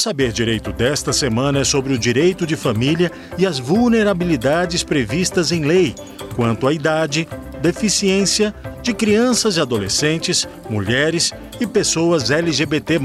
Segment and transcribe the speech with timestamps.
[0.00, 5.62] Saber Direito desta semana é sobre o direito de família e as vulnerabilidades previstas em
[5.62, 5.94] lei
[6.34, 7.28] quanto à idade,
[7.60, 12.98] deficiência de crianças e adolescentes, mulheres e pessoas LGBT.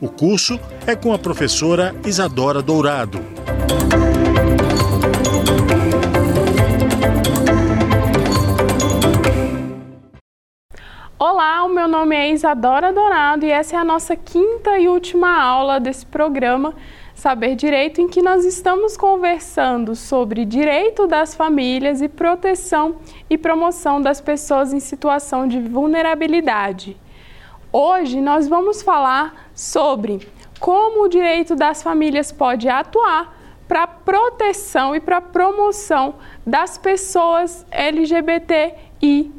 [0.00, 3.20] O curso é com a professora Isadora Dourado.
[11.18, 15.42] Olá, o meu nome é Isadora Dourado e essa é a nossa quinta e última
[15.42, 16.74] aula desse programa
[17.14, 22.96] Saber Direito, em que nós estamos conversando sobre direito das famílias e proteção
[23.30, 26.98] e promoção das pessoas em situação de vulnerabilidade.
[27.72, 30.28] Hoje nós vamos falar sobre
[30.60, 33.34] como o direito das famílias pode atuar
[33.66, 39.32] para proteção e para promoção das pessoas LGBTI.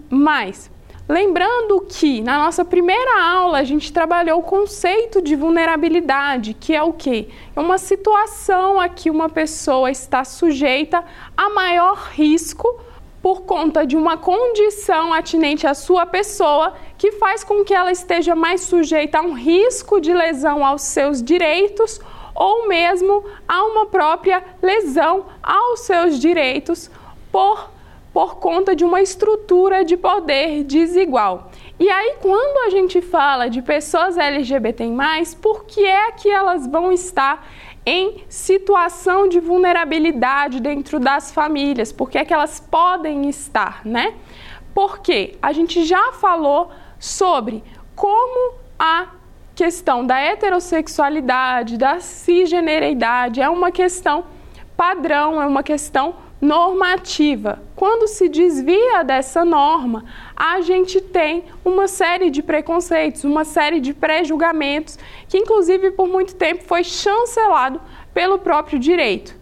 [1.09, 6.83] Lembrando que na nossa primeira aula a gente trabalhou o conceito de vulnerabilidade, que é
[6.83, 7.29] o quê?
[7.55, 11.01] É uma situação a que uma pessoa está sujeita
[11.37, 12.81] a maior risco
[13.21, 18.35] por conta de uma condição atinente à sua pessoa que faz com que ela esteja
[18.35, 22.01] mais sujeita a um risco de lesão aos seus direitos
[22.35, 26.91] ou mesmo a uma própria lesão aos seus direitos
[27.31, 27.76] por
[28.17, 31.51] por conta de uma estrutura de poder desigual.
[31.79, 34.85] E aí, quando a gente fala de pessoas LGBT,
[35.39, 37.47] por que é que elas vão estar
[37.85, 41.91] em situação de vulnerabilidade dentro das famílias?
[41.91, 44.15] Por que é que elas podem estar, né?
[44.73, 47.63] Porque a gente já falou sobre
[47.95, 49.09] como a
[49.53, 54.23] questão da heterossexualidade, da cisgeneridade é uma questão
[54.75, 57.61] padrão, é uma questão normativa.
[57.75, 63.93] Quando se desvia dessa norma, a gente tem uma série de preconceitos, uma série de
[63.93, 64.97] pré-julgamentos,
[65.27, 67.81] que inclusive por muito tempo foi chancelado
[68.13, 69.35] pelo próprio direito.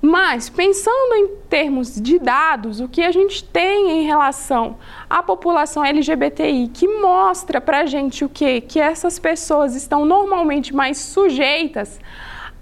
[0.00, 4.76] Mas, pensando em termos de dados, o que a gente tem em relação
[5.08, 8.60] à população LGBTI que mostra para gente o que?
[8.60, 11.98] Que essas pessoas estão normalmente mais sujeitas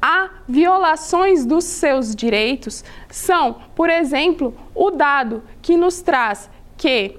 [0.06, 7.16] a violações dos seus direitos são, por exemplo, o dado que nos traz que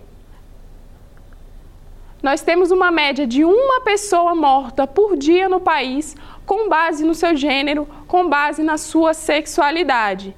[2.21, 6.15] nós temos uma média de uma pessoa morta por dia no país
[6.45, 10.35] com base no seu gênero, com base na sua sexualidade.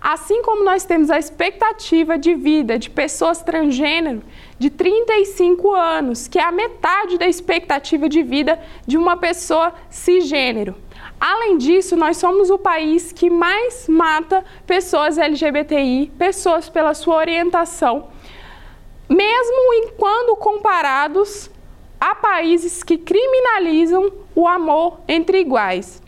[0.00, 4.22] Assim como nós temos a expectativa de vida de pessoas transgênero
[4.58, 10.74] de 35 anos, que é a metade da expectativa de vida de uma pessoa cisgênero.
[11.20, 18.08] Além disso, nós somos o país que mais mata pessoas LGBTI, pessoas pela sua orientação,
[19.06, 21.50] mesmo em quando comparados
[22.00, 26.02] a países que criminalizam o amor entre iguais.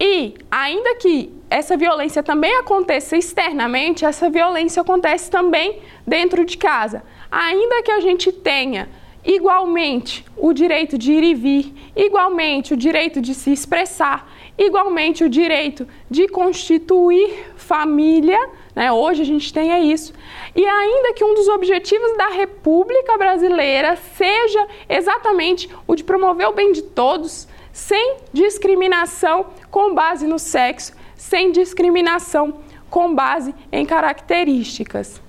[0.00, 7.04] E, ainda que essa violência também aconteça externamente, essa violência acontece também dentro de casa.
[7.30, 8.88] Ainda que a gente tenha
[9.24, 14.28] igualmente o direito de ir e vir, igualmente o direito de se expressar,
[14.58, 18.38] igualmente o direito de constituir família,
[18.74, 18.90] né?
[18.90, 20.12] hoje a gente tem é isso,
[20.54, 26.52] e ainda que um dos objetivos da República Brasileira seja exatamente o de promover o
[26.52, 35.20] bem de todos, sem discriminação com base no sexo, sem discriminação com base em características.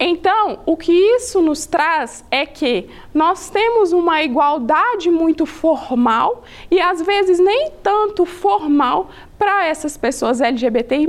[0.00, 6.80] Então, o que isso nos traz é que nós temos uma igualdade muito formal e
[6.80, 11.08] às vezes nem tanto formal para essas pessoas LGBTI,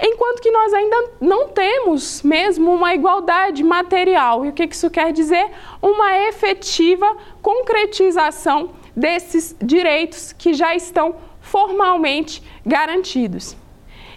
[0.00, 4.44] enquanto que nós ainda não temos mesmo uma igualdade material.
[4.44, 5.48] E o que isso quer dizer?
[5.80, 13.56] Uma efetiva concretização desses direitos que já estão formalmente garantidos.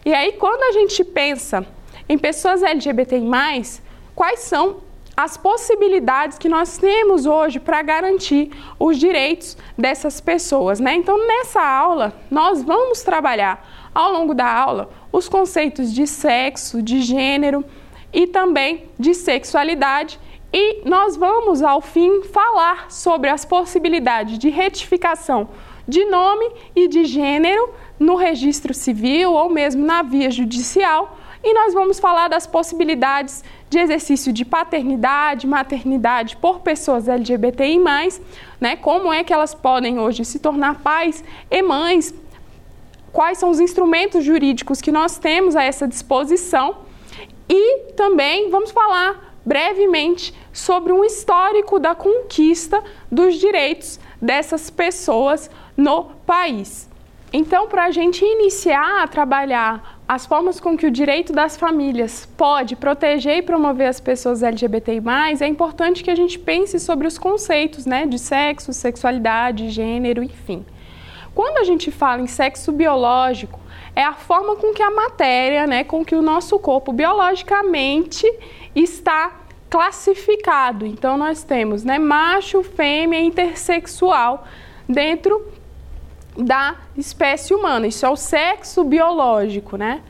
[0.04, 1.66] E aí, quando a gente pensa
[2.10, 3.22] em pessoas LGBTI,
[4.16, 4.78] quais são
[5.16, 10.80] as possibilidades que nós temos hoje para garantir os direitos dessas pessoas.
[10.80, 10.96] Né?
[10.96, 17.02] Então, nessa aula, nós vamos trabalhar ao longo da aula os conceitos de sexo, de
[17.02, 17.64] gênero
[18.12, 20.20] e também de sexualidade.
[20.52, 25.50] E nós vamos, ao fim, falar sobre as possibilidades de retificação
[25.88, 31.18] de nome e de gênero no registro civil ou mesmo na via judicial.
[31.44, 37.80] E nós vamos falar das possibilidades de exercício de paternidade, maternidade por pessoas LGBTI+,
[38.62, 38.78] né?
[38.78, 42.14] Como é que elas podem hoje se tornar pais e mães?
[43.12, 46.78] Quais são os instrumentos jurídicos que nós temos a essa disposição?
[47.50, 52.82] E também vamos falar brevemente sobre um histórico da conquista
[53.12, 56.90] dos direitos dessas pessoas no país.
[57.34, 62.28] Então, para a gente iniciar a trabalhar as formas com que o direito das famílias
[62.38, 65.02] pode proteger e promover as pessoas LGBTI+,
[65.42, 70.64] é importante que a gente pense sobre os conceitos né, de sexo, sexualidade, gênero, enfim.
[71.34, 73.60] Quando a gente fala em sexo biológico,
[73.96, 78.32] é a forma com que a matéria, né, com que o nosso corpo biologicamente
[78.76, 79.32] está
[79.68, 80.86] classificado.
[80.86, 84.46] Então, nós temos né, macho, fêmea, intersexual
[84.88, 85.53] dentro
[86.38, 87.88] da espécie humana.
[87.88, 90.02] Isso é o sexo biológico, né?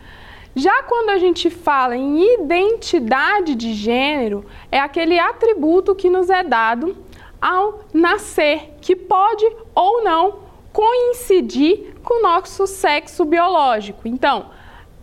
[0.55, 6.43] Já quando a gente fala em identidade de gênero, é aquele atributo que nos é
[6.43, 6.95] dado
[7.41, 14.07] ao nascer, que pode ou não coincidir com o nosso sexo biológico.
[14.07, 14.51] Então,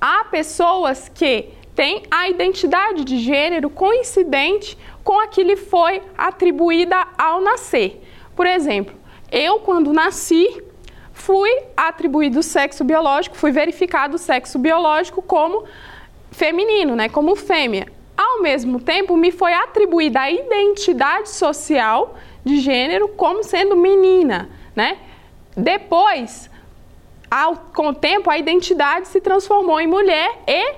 [0.01, 7.09] há pessoas que têm a identidade de gênero coincidente com a que lhe foi atribuída
[7.19, 8.03] ao nascer.
[8.37, 8.95] Por exemplo,
[9.31, 10.63] eu, quando nasci,
[11.21, 15.65] fui atribuído sexo biológico, fui verificado o sexo biológico como
[16.33, 17.87] feminino, né, como fêmea.
[18.17, 24.99] Ao mesmo tempo, me foi atribuída a identidade social de gênero como sendo menina, né?
[25.57, 26.51] Depois,
[27.31, 30.75] ao, com o tempo, a identidade se transformou em mulher e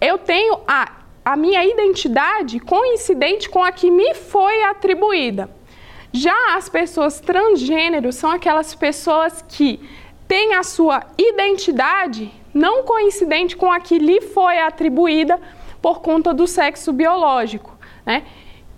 [0.00, 0.92] eu tenho a,
[1.24, 5.50] a minha identidade coincidente com a que me foi atribuída.
[6.12, 9.80] Já as pessoas transgêneros são aquelas pessoas que
[10.26, 15.40] têm a sua identidade não coincidente com a que lhe foi atribuída
[15.80, 17.76] por conta do sexo biológico.
[18.04, 18.24] Né?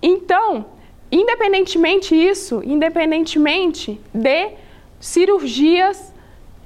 [0.02, 0.66] Então,
[1.10, 4.50] independentemente isso, independentemente de
[5.00, 6.12] cirurgias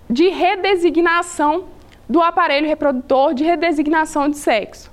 [0.08, 1.64] de redesignação
[2.08, 4.90] do aparelho reprodutor, de redesignação de sexo.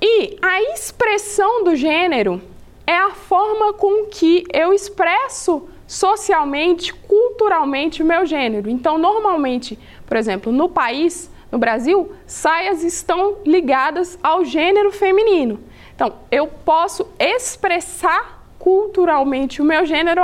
[0.00, 2.40] E a expressão do gênero
[2.86, 8.68] é a forma com que eu expresso socialmente, culturalmente o meu gênero.
[8.68, 15.60] Então, normalmente, por exemplo, no país, no Brasil, saias estão ligadas ao gênero feminino.
[15.94, 20.22] Então, eu posso expressar culturalmente o meu gênero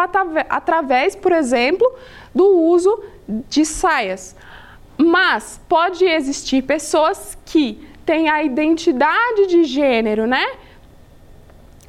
[0.49, 1.91] através, por exemplo,
[2.35, 3.03] do uso
[3.49, 4.37] de saias.
[4.99, 10.45] Mas pode existir pessoas que têm a identidade de gênero, né?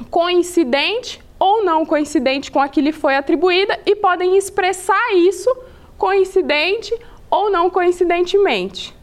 [0.04, 5.54] Coincidente ou não coincidente com a que lhe foi atribuída e podem expressar isso
[5.98, 6.98] coincidente
[7.30, 8.96] ou não coincidentemente.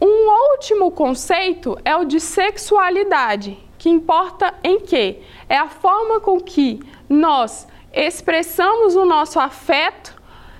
[0.00, 6.40] Um último conceito é o de sexualidade, que importa em que é a forma com
[6.40, 10.14] que nós expressamos o nosso afeto,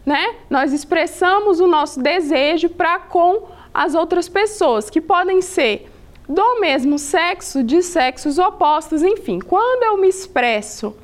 [0.07, 0.37] né?
[0.49, 5.91] Nós expressamos o nosso desejo para com as outras pessoas, que podem ser
[6.29, 9.38] do mesmo sexo, de sexos opostos, enfim.
[9.38, 10.97] Quando eu me expresso,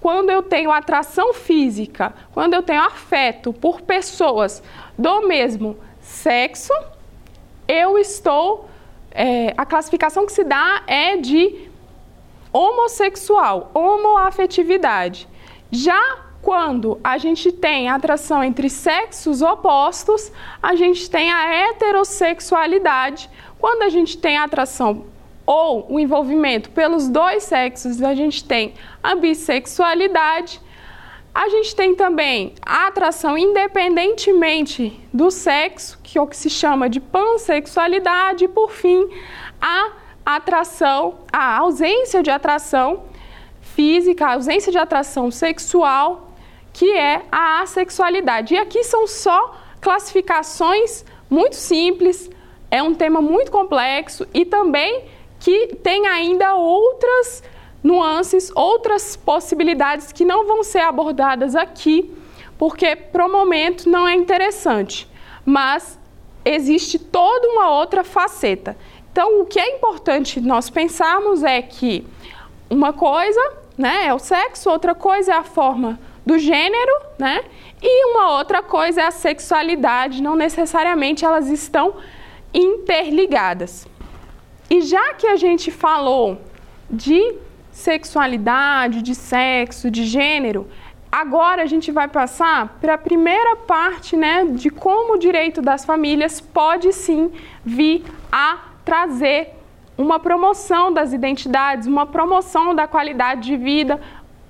[0.00, 4.62] quando eu tenho atração física, quando eu tenho afeto por pessoas
[4.98, 6.72] do mesmo sexo,
[7.66, 8.68] eu estou.
[9.10, 11.70] É, a classificação que se dá é de
[12.52, 15.26] homossexual, homoafetividade.
[15.70, 20.30] Já quando a gente tem atração entre sexos opostos,
[20.62, 23.28] a gente tem a heterossexualidade,
[23.66, 25.06] quando a gente tem atração
[25.44, 30.60] ou o envolvimento pelos dois sexos, a gente tem a bissexualidade.
[31.34, 36.88] A gente tem também a atração independentemente do sexo, que é o que se chama
[36.88, 39.08] de pansexualidade, e por fim,
[39.60, 39.90] a
[40.24, 43.02] atração, a ausência de atração
[43.60, 46.30] física, a ausência de atração sexual,
[46.72, 48.54] que é a assexualidade.
[48.54, 52.30] E aqui são só classificações muito simples,
[52.70, 55.04] é um tema muito complexo e também
[55.38, 57.42] que tem ainda outras
[57.82, 62.12] nuances, outras possibilidades que não vão ser abordadas aqui,
[62.58, 65.08] porque para o momento não é interessante,
[65.44, 65.98] mas
[66.44, 68.76] existe toda uma outra faceta.
[69.12, 72.04] Então, o que é importante nós pensarmos é que
[72.68, 73.40] uma coisa
[73.78, 77.44] né, é o sexo, outra coisa é a forma do gênero, né?
[77.80, 81.94] E uma outra coisa é a sexualidade, não necessariamente elas estão
[82.56, 83.86] interligadas.
[84.70, 86.40] E já que a gente falou
[86.90, 87.34] de
[87.70, 90.66] sexualidade, de sexo, de gênero,
[91.12, 95.84] agora a gente vai passar para a primeira parte né, de como o direito das
[95.84, 97.30] famílias pode sim
[97.62, 99.50] vir a trazer
[99.98, 104.00] uma promoção das identidades, uma promoção da qualidade de vida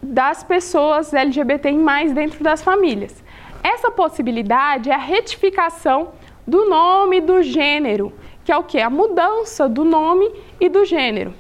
[0.03, 3.23] das pessoas LGBTI mais dentro das famílias.
[3.63, 6.13] Essa possibilidade é a retificação
[6.47, 8.13] do nome e do gênero,
[8.45, 8.81] que é o que?
[8.81, 11.35] A mudança do nome e do gênero.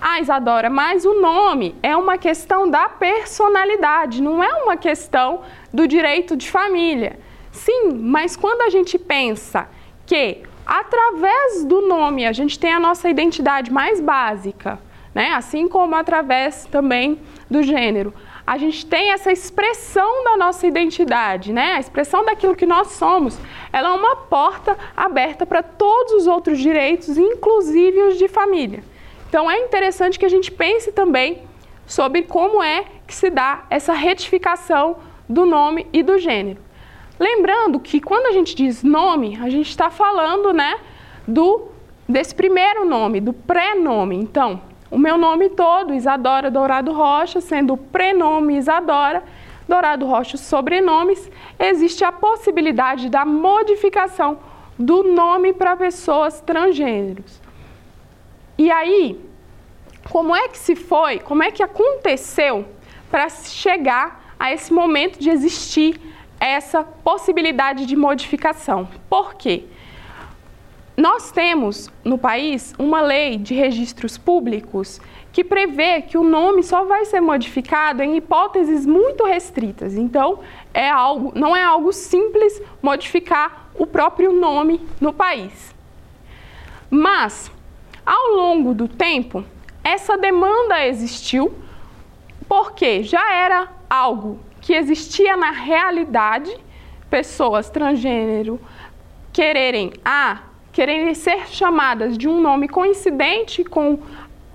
[0.00, 5.88] Ah, Isadora, mas o nome é uma questão da personalidade, não é uma questão do
[5.88, 7.18] direito de família.
[7.50, 9.68] Sim, mas quando a gente pensa
[10.06, 14.78] que através do nome a gente tem a nossa identidade mais básica,
[15.12, 15.32] né?
[15.32, 18.14] assim como através também do gênero,
[18.48, 21.74] a gente tem essa expressão da nossa identidade, né?
[21.74, 23.38] A expressão daquilo que nós somos.
[23.70, 28.82] Ela é uma porta aberta para todos os outros direitos, inclusive os de família.
[29.28, 31.42] Então é interessante que a gente pense também
[31.86, 34.96] sobre como é que se dá essa retificação
[35.28, 36.58] do nome e do gênero.
[37.20, 40.78] Lembrando que quando a gente diz nome, a gente está falando, né,
[41.26, 41.68] do
[42.08, 44.16] desse primeiro nome, do pré-nome.
[44.16, 49.22] Então, o meu nome todo, Isadora Dourado Rocha, sendo o prenome Isadora,
[49.68, 54.38] Dourado Rocha sobrenomes, existe a possibilidade da modificação
[54.78, 57.40] do nome para pessoas transgêneros.
[58.56, 59.20] E aí,
[60.10, 62.66] como é que se foi, como é que aconteceu
[63.10, 66.00] para chegar a esse momento de existir
[66.40, 68.88] essa possibilidade de modificação?
[69.08, 69.66] Por quê?
[70.98, 75.00] Nós temos no país uma lei de registros públicos
[75.32, 79.94] que prevê que o nome só vai ser modificado em hipóteses muito restritas.
[79.94, 80.40] Então,
[80.74, 85.72] é algo, não é algo simples modificar o próprio nome no país.
[86.90, 87.48] Mas,
[88.04, 89.44] ao longo do tempo,
[89.84, 91.54] essa demanda existiu
[92.48, 96.52] porque já era algo que existia na realidade,
[97.08, 98.60] pessoas transgênero
[99.32, 100.47] quererem a
[100.78, 103.98] quererem ser chamadas de um nome coincidente com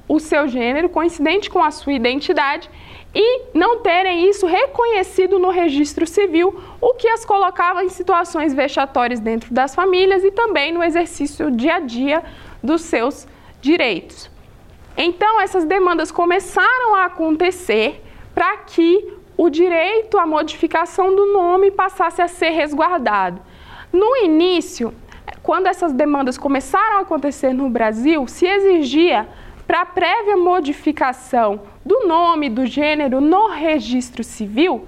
[0.07, 2.69] o seu gênero, coincidente com a sua identidade
[3.13, 9.19] e não terem isso reconhecido no registro civil, o que as colocava em situações vexatórias
[9.19, 12.23] dentro das famílias e também no exercício dia a dia
[12.63, 13.27] dos seus
[13.59, 14.31] direitos.
[14.95, 18.01] Então, essas demandas começaram a acontecer
[18.33, 23.41] para que o direito à modificação do nome passasse a ser resguardado.
[23.91, 24.93] No início,
[25.43, 29.27] quando essas demandas começaram a acontecer no Brasil, se exigia
[29.67, 34.87] para prévia modificação do nome, do gênero no registro civil,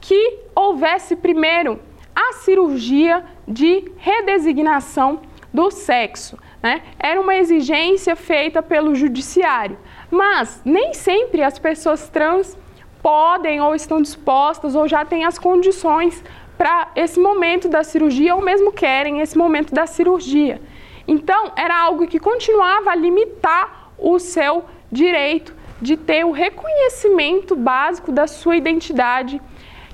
[0.00, 1.80] que houvesse primeiro
[2.14, 5.20] a cirurgia de redesignação
[5.52, 6.38] do sexo.
[6.62, 6.82] Né?
[6.98, 9.76] Era uma exigência feita pelo judiciário,
[10.08, 12.56] mas nem sempre as pessoas trans
[13.02, 16.22] podem ou estão dispostas ou já têm as condições
[16.56, 20.60] para esse momento da cirurgia ou mesmo querem esse momento da cirurgia.
[21.06, 28.10] Então, era algo que continuava a limitar o seu direito de ter o reconhecimento básico
[28.10, 29.40] da sua identidade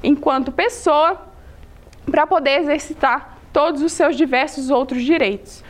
[0.03, 1.21] enquanto pessoa
[2.11, 5.63] para poder exercitar todos os seus diversos outros direitos.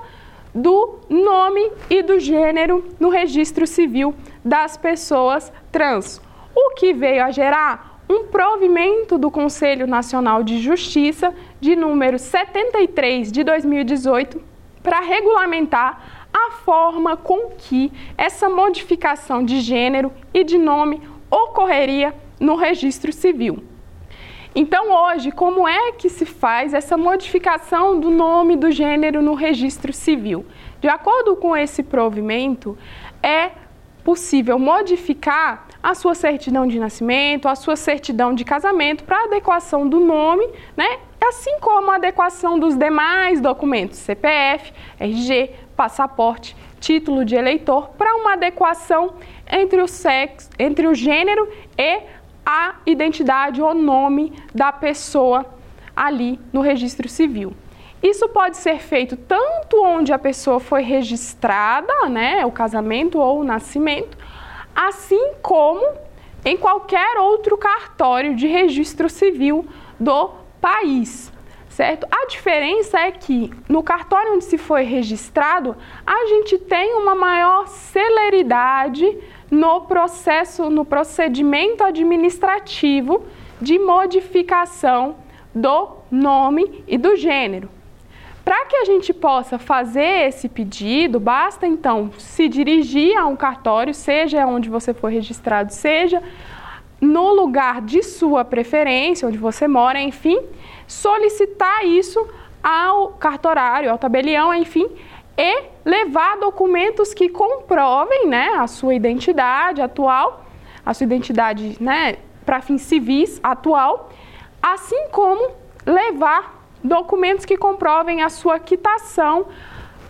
[0.58, 6.20] do nome e do gênero no registro civil das pessoas trans,
[6.54, 13.30] o que veio a gerar um provimento do Conselho Nacional de Justiça de número 73
[13.30, 14.42] de 2018
[14.82, 22.56] para regulamentar a forma com que essa modificação de gênero e de nome ocorreria no
[22.56, 23.62] registro civil.
[24.60, 29.92] Então, hoje, como é que se faz essa modificação do nome do gênero no registro
[29.92, 30.44] civil?
[30.80, 32.76] De acordo com esse provimento,
[33.22, 33.52] é
[34.02, 40.00] possível modificar a sua certidão de nascimento, a sua certidão de casamento para adequação do
[40.00, 40.44] nome,
[40.76, 40.98] né?
[41.24, 48.32] Assim como a adequação dos demais documentos, CPF, RG, passaporte, título de eleitor, para uma
[48.32, 49.14] adequação
[49.48, 52.00] entre o sexo, entre o gênero e
[52.50, 55.44] a identidade ou nome da pessoa
[55.94, 57.54] ali no registro civil.
[58.02, 63.44] Isso pode ser feito tanto onde a pessoa foi registrada, né, o casamento ou o
[63.44, 64.16] nascimento,
[64.74, 65.92] assim como
[66.42, 69.66] em qualquer outro cartório de registro civil
[70.00, 71.30] do país.
[71.68, 72.08] Certo?
[72.10, 77.68] A diferença é que no cartório onde se foi registrado, a gente tem uma maior
[77.68, 79.06] celeridade
[79.50, 83.24] no processo, no procedimento administrativo
[83.60, 85.16] de modificação
[85.54, 87.68] do nome e do gênero.
[88.44, 93.92] Para que a gente possa fazer esse pedido, basta então se dirigir a um cartório,
[93.92, 96.22] seja onde você for registrado, seja
[97.00, 100.40] no lugar de sua preferência, onde você mora, enfim,
[100.86, 102.26] solicitar isso
[102.62, 104.88] ao cartorário, ao tabelião, enfim,
[105.38, 110.44] e levar documentos que comprovem né, a sua identidade atual,
[110.84, 114.10] a sua identidade né, para fins civis atual,
[114.60, 115.52] assim como
[115.86, 119.46] levar documentos que comprovem a sua quitação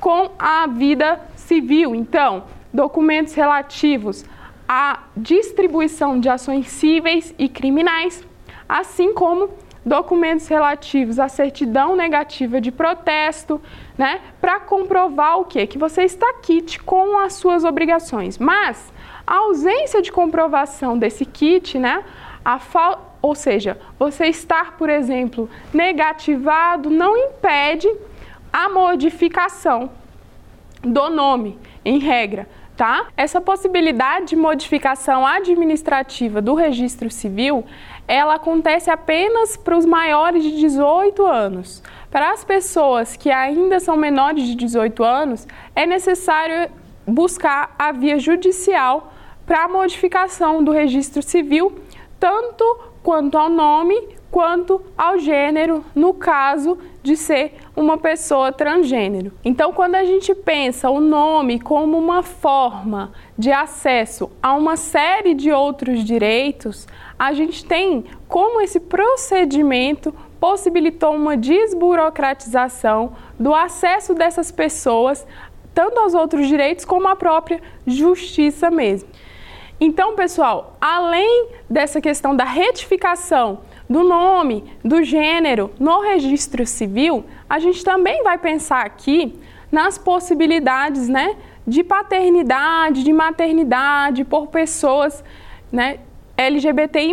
[0.01, 1.95] com a vida civil.
[1.95, 4.25] Então, documentos relativos
[4.67, 8.25] à distribuição de ações cíveis e criminais,
[8.67, 9.51] assim como
[9.85, 13.61] documentos relativos à certidão negativa de protesto,
[13.99, 15.67] né, para comprovar o quê?
[15.67, 18.39] Que você está kit com as suas obrigações.
[18.39, 18.93] Mas
[19.27, 22.05] a ausência de comprovação desse kit, né,
[22.45, 27.89] a falta ou seja, você estar, por exemplo, negativado não impede
[28.53, 29.91] a modificação
[30.83, 33.09] do nome, em regra, tá?
[33.17, 37.65] Essa possibilidade de modificação administrativa do registro civil,
[38.09, 41.83] ela acontece apenas para os maiores de 18 anos.
[42.11, 45.47] Para as pessoas que ainda são menores de 18 anos,
[45.77, 46.71] é necessário
[47.07, 49.13] buscar a via judicial
[49.47, 51.79] para a modificação do registro civil,
[52.19, 52.65] tanto
[53.03, 59.33] quanto ao nome quanto ao gênero, no caso de ser uma pessoa transgênero.
[59.45, 65.35] Então, quando a gente pensa o nome como uma forma de acesso a uma série
[65.35, 66.87] de outros direitos,
[67.19, 75.27] a gente tem como esse procedimento possibilitou uma desburocratização do acesso dessas pessoas
[75.75, 79.09] tanto aos outros direitos como à própria justiça mesmo.
[79.81, 87.61] Então, pessoal, além dessa questão da retificação do nome, do gênero no registro civil, a
[87.61, 89.39] gente também vai pensar aqui
[89.71, 95.23] nas possibilidades né, de paternidade, de maternidade por pessoas
[95.71, 96.01] né,
[96.39, 97.13] LGBTI.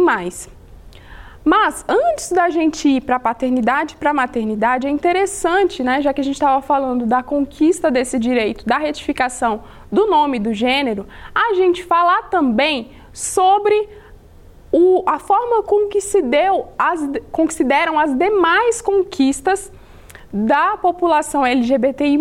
[1.43, 6.11] Mas antes da gente ir para a paternidade, para a maternidade, é interessante, né, já
[6.11, 11.05] que a gente estava falando da conquista desse direito, da retificação do nome do gênero,
[11.33, 13.88] a gente falar também sobre
[14.71, 16.99] o, a forma com que se deu as,
[17.31, 19.71] com que se deram as demais conquistas
[20.33, 22.17] da população LGBTI+,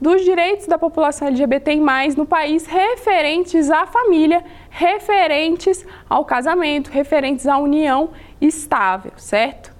[0.00, 1.80] dos direitos da população LGBTI+,
[2.16, 4.44] no país referentes à família,
[4.76, 9.74] referentes ao casamento, referentes à união estável, certo?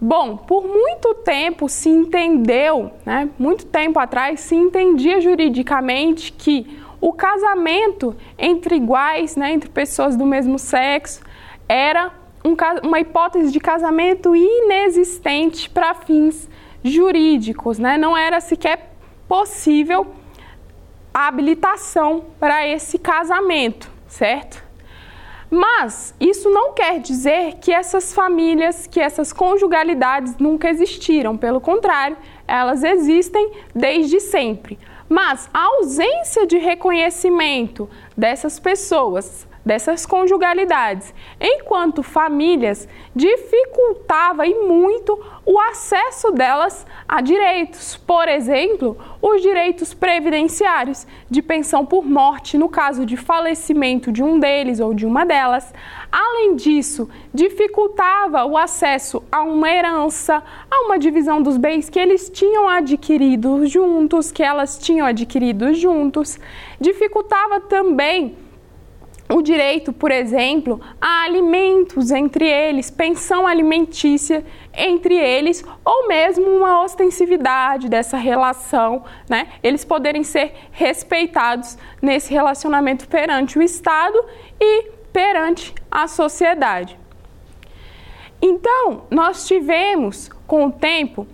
[0.00, 7.12] Bom, por muito tempo se entendeu, né, muito tempo atrás se entendia juridicamente que o
[7.12, 11.20] casamento entre iguais, né, entre pessoas do mesmo sexo,
[11.68, 12.10] era
[12.42, 16.48] um, uma hipótese de casamento inexistente para fins
[16.82, 17.98] jurídicos, né?
[17.98, 18.94] não era sequer
[19.28, 20.06] possível
[21.12, 24.66] a habilitação para esse casamento, certo?
[25.50, 31.38] Mas isso não quer dizer que essas famílias, que essas conjugalidades nunca existiram.
[31.38, 34.78] Pelo contrário, elas existem desde sempre.
[35.08, 45.60] Mas a ausência de reconhecimento dessas pessoas dessas conjugalidades, enquanto famílias dificultava e muito o
[45.60, 53.04] acesso delas a direitos, por exemplo, os direitos previdenciários de pensão por morte no caso
[53.04, 55.70] de falecimento de um deles ou de uma delas.
[56.10, 62.30] Além disso, dificultava o acesso a uma herança, a uma divisão dos bens que eles
[62.30, 66.40] tinham adquirido juntos, que elas tinham adquirido juntos.
[66.80, 68.47] Dificultava também
[69.30, 76.82] o direito, por exemplo, a alimentos entre eles, pensão alimentícia entre eles, ou mesmo uma
[76.82, 79.48] ostensividade dessa relação, né?
[79.62, 84.18] Eles poderem ser respeitados nesse relacionamento perante o Estado
[84.58, 86.98] e perante a sociedade.
[88.40, 91.26] Então, nós tivemos com o tempo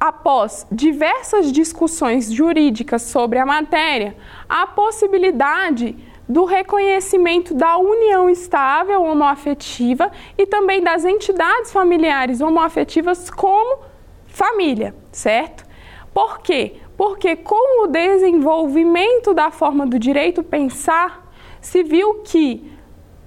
[0.00, 4.16] após diversas discussões jurídicas sobre a matéria,
[4.48, 5.96] a possibilidade
[6.28, 13.82] do reconhecimento da união estável homoafetiva e também das entidades familiares homoafetivas como
[14.26, 15.64] família, certo?
[16.12, 16.76] Por quê?
[16.96, 22.72] Porque com o desenvolvimento da forma do direito pensar, se viu que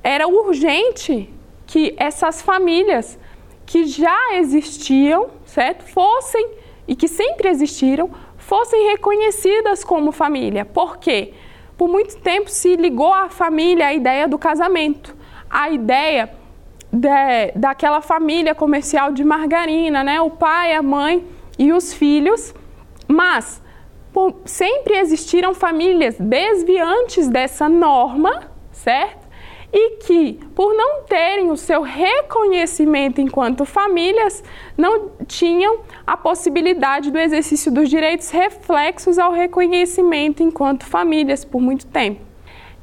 [0.04, 1.34] era urgente
[1.66, 3.20] que essas famílias
[3.66, 5.84] que já existiam, certo?
[5.84, 6.50] Fossem
[6.88, 10.64] e que sempre existiram, fossem reconhecidas como família.
[10.64, 11.34] Por quê?
[11.78, 15.16] Por muito tempo se ligou à família a ideia do casamento,
[15.50, 16.32] a ideia
[16.92, 20.20] de, daquela família comercial de margarina, né?
[20.20, 21.26] O pai, a mãe
[21.58, 22.54] e os filhos,
[23.08, 23.62] mas
[24.46, 29.27] sempre existiram famílias desviantes dessa norma, certo?
[29.72, 34.44] E que, por não terem o seu reconhecimento enquanto famílias,
[34.78, 41.86] não tinham a possibilidade do exercício dos direitos reflexos ao reconhecimento enquanto famílias por muito
[41.88, 42.28] tempo.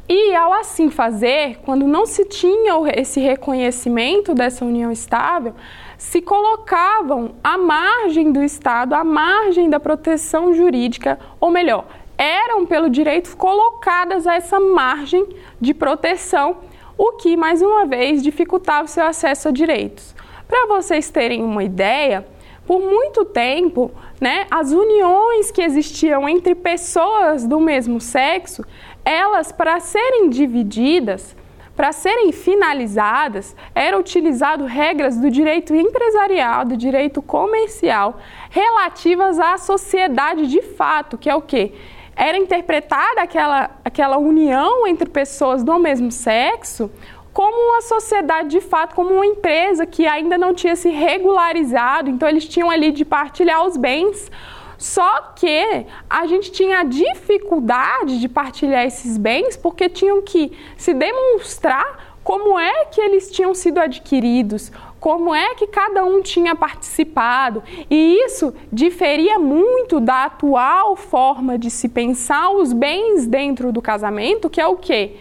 [0.07, 5.55] E ao assim fazer, quando não se tinha esse reconhecimento dessa união estável,
[5.97, 11.87] se colocavam à margem do Estado, à margem da proteção jurídica, ou melhor,
[12.19, 15.27] eram pelo direito colocadas a essa margem
[15.59, 16.59] de proteção,
[16.97, 20.15] o que mais uma vez dificultava o seu acesso a direitos.
[20.47, 22.27] Para vocês terem uma ideia,
[22.67, 28.65] por muito tempo, né, as uniões que existiam entre pessoas do mesmo sexo
[29.05, 31.37] elas, para serem divididas,
[31.77, 40.47] para serem finalizadas, eram utilizadas regras do direito empresarial, do direito comercial, relativas à sociedade
[40.47, 41.73] de fato, que é o quê?
[42.17, 46.91] Era interpretada aquela, aquela união entre pessoas do mesmo sexo
[47.35, 52.29] como uma sociedade de fato, como uma empresa que ainda não tinha se regularizado, então
[52.29, 54.31] eles tinham ali de partilhar os bens.
[54.79, 62.15] Só que a gente tinha dificuldade de partilhar esses bens porque tinham que se demonstrar
[62.23, 64.71] como é que eles tinham sido adquiridos,
[65.05, 67.63] como é que cada um tinha participado.
[67.91, 74.49] E isso diferia muito da atual forma de se pensar os bens dentro do casamento,
[74.49, 75.17] que é o quê?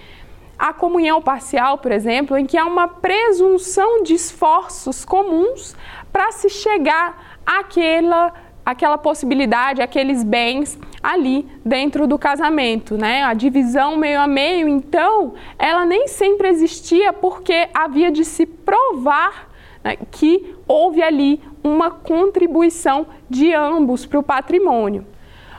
[0.57, 5.75] A comunhão parcial, por exemplo, em que há uma presunção de esforços comuns
[6.13, 8.33] para se chegar àquela
[8.65, 13.21] aquela possibilidade, aqueles bens ali dentro do casamento, né?
[13.23, 19.51] A divisão meio a meio, então, ela nem sempre existia porque havia de se provar
[19.83, 25.05] né, que houve ali uma contribuição de ambos para o patrimônio.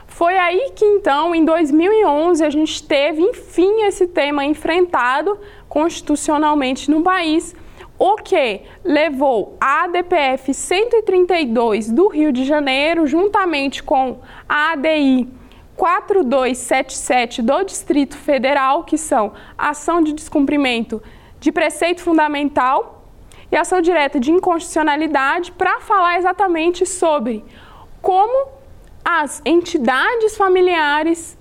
[0.07, 7.01] Foi aí que então, em 2011, a gente teve, enfim, esse tema enfrentado constitucionalmente no
[7.01, 7.55] país
[7.97, 15.29] o que levou a ADPF 132 do Rio de Janeiro, juntamente com a ADI
[15.75, 21.01] 4277 do Distrito Federal, que são ação de descumprimento
[21.39, 22.94] de preceito fundamental
[23.55, 27.43] e ação direta de inconstitucionalidade, para falar exatamente sobre
[28.01, 28.49] como
[29.03, 31.37] as entidades familiares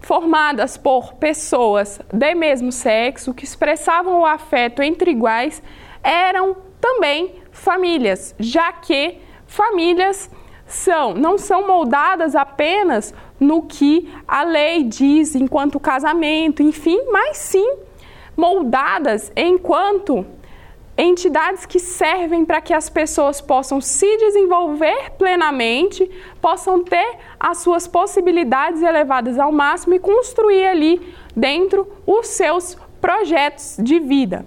[0.00, 5.62] formadas por pessoas de mesmo sexo que expressavam o afeto entre iguais
[6.02, 10.30] eram também famílias, já que famílias
[10.64, 17.76] são não são moldadas apenas no que a lei diz enquanto casamento, enfim, mas sim
[18.34, 20.24] moldadas enquanto
[20.96, 27.86] entidades que servem para que as pessoas possam se desenvolver plenamente, possam ter as suas
[27.86, 34.46] possibilidades elevadas ao máximo e construir ali dentro os seus projetos de vida.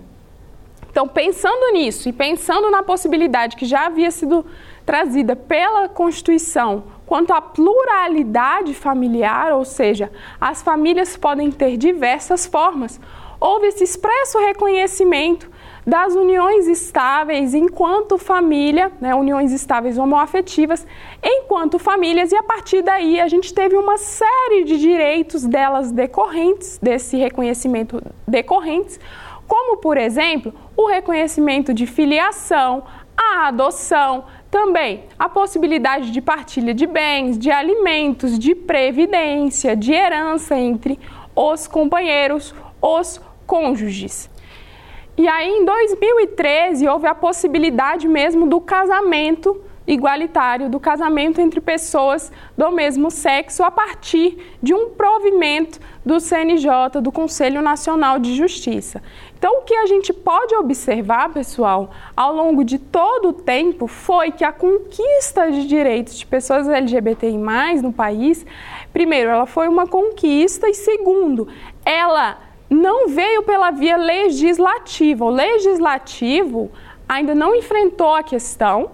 [0.89, 4.43] Então, pensando nisso e pensando na possibilidade que já havia sido
[4.85, 12.99] trazida pela Constituição quanto à pluralidade familiar, ou seja, as famílias podem ter diversas formas,
[13.39, 15.49] houve esse expresso reconhecimento
[15.89, 20.85] das uniões estáveis enquanto família, né, uniões estáveis homoafetivas,
[21.23, 26.77] enquanto famílias, e a partir daí a gente teve uma série de direitos delas decorrentes,
[26.79, 28.99] desse reconhecimento decorrentes,
[29.47, 32.83] como, por exemplo, o reconhecimento de filiação,
[33.17, 40.55] a adoção, também a possibilidade de partilha de bens, de alimentos, de previdência, de herança
[40.55, 40.99] entre
[41.35, 44.28] os companheiros, os cônjuges.
[45.19, 52.31] E aí, em 2013, houve a possibilidade mesmo do casamento igualitário, do casamento entre pessoas
[52.57, 59.03] do mesmo sexo, a partir de um provimento do CNJ, do Conselho Nacional de Justiça.
[59.37, 64.31] Então, o que a gente pode observar, pessoal, ao longo de todo o tempo, foi
[64.31, 67.37] que a conquista de direitos de pessoas LGBTI
[67.83, 68.45] no país,
[68.93, 71.49] primeiro, ela foi uma conquista, e segundo,
[71.83, 72.37] ela
[72.69, 75.25] não veio pela via legislativa.
[75.25, 76.71] O legislativo
[77.07, 78.91] ainda não enfrentou a questão,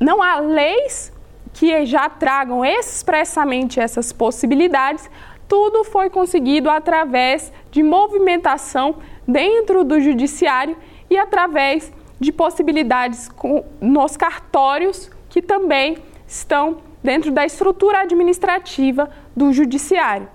[0.00, 1.12] não há leis
[1.52, 5.08] que já tragam expressamente essas possibilidades,
[5.46, 10.76] tudo foi conseguido através de movimentação dentro do judiciário
[11.08, 13.28] e através de possibilidades
[13.80, 20.28] nos cartórios que também estão dentro da estrutura administrativa do judiciário.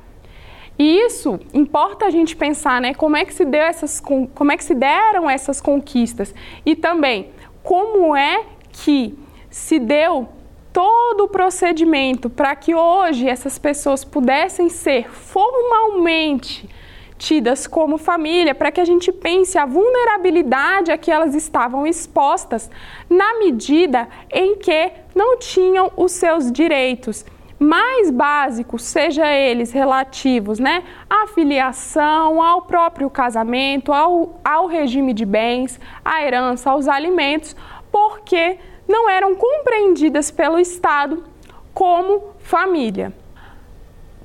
[0.78, 4.58] E isso importa a gente pensar, né, como é que se deu essas como é
[4.58, 6.34] que se deram essas conquistas.
[6.66, 7.30] E também
[7.64, 9.18] como é que
[9.50, 10.28] se deu
[10.74, 16.70] todo o procedimento para que hoje essas pessoas pudessem ser formalmente
[17.18, 22.70] tidas como família, para que a gente pense a vulnerabilidade a que elas estavam expostas
[23.10, 27.26] na medida em que não tinham os seus direitos
[27.60, 35.26] mais básicos, seja eles relativos né, à filiação, ao próprio casamento, ao, ao regime de
[35.26, 37.56] bens, à herança, aos alimentos,
[37.92, 41.24] porque não eram compreendidas pelo Estado
[41.74, 43.14] como família.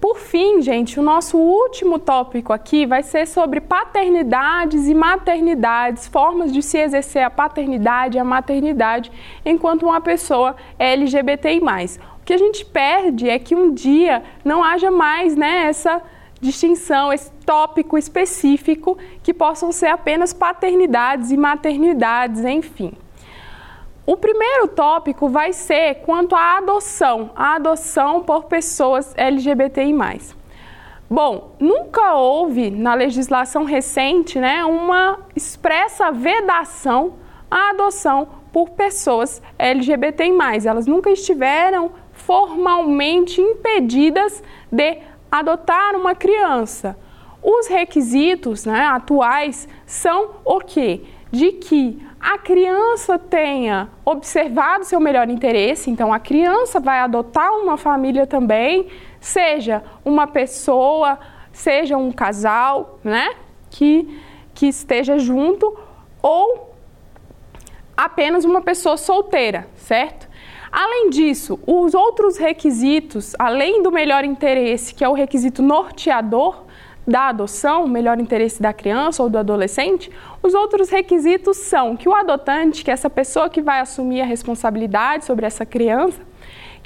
[0.00, 6.50] Por fim, gente, o nosso último tópico aqui vai ser sobre paternidades e maternidades, formas
[6.50, 9.12] de se exercer a paternidade e a maternidade
[9.44, 11.60] enquanto uma pessoa é LGBTI.
[12.30, 16.00] Que a gente perde é que um dia não haja mais né, essa
[16.40, 22.92] distinção, esse tópico específico que possam ser apenas paternidades e maternidades, enfim.
[24.06, 29.92] O primeiro tópico vai ser quanto à adoção, a adoção por pessoas LGBTI+.
[31.10, 37.14] Bom, nunca houve na legislação recente né, uma expressa vedação
[37.50, 40.30] à adoção por pessoas LGBTI+.
[40.64, 41.90] Elas nunca estiveram
[42.30, 44.40] formalmente impedidas
[44.70, 46.96] de adotar uma criança.
[47.42, 51.00] Os requisitos né, atuais são o quê?
[51.32, 57.76] De que a criança tenha observado seu melhor interesse, então a criança vai adotar uma
[57.76, 58.86] família também,
[59.18, 61.18] seja uma pessoa,
[61.52, 63.34] seja um casal, né,
[63.68, 64.06] que,
[64.54, 65.76] que esteja junto,
[66.22, 66.76] ou
[67.96, 70.29] apenas uma pessoa solteira, certo?
[70.72, 76.64] Além disso, os outros requisitos, além do melhor interesse, que é o requisito norteador,
[77.06, 80.10] da adoção, melhor interesse da criança ou do adolescente,
[80.42, 84.24] os outros requisitos são que o adotante, que é essa pessoa que vai assumir a
[84.24, 86.20] responsabilidade sobre essa criança,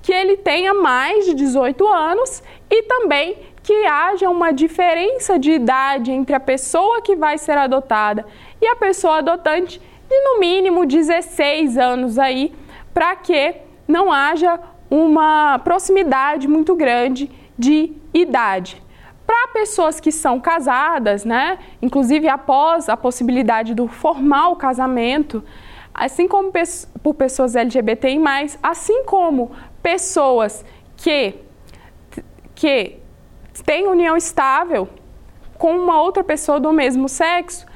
[0.00, 6.10] que ele tenha mais de 18 anos e também que haja uma diferença de idade
[6.10, 8.24] entre a pessoa que vai ser adotada
[8.60, 12.52] e a pessoa adotante de no mínimo 16 anos aí,
[12.92, 13.54] para que
[13.86, 14.58] não haja
[14.90, 18.82] uma proximidade muito grande de idade.
[19.26, 25.42] Para pessoas que são casadas, né, inclusive após a possibilidade do formal casamento,
[25.94, 26.52] assim como
[27.02, 28.20] por pessoas LGBTI+,
[28.62, 30.64] assim como pessoas
[30.96, 31.34] que,
[32.54, 32.98] que
[33.64, 34.88] têm união estável
[35.56, 37.66] com uma outra pessoa do mesmo sexo,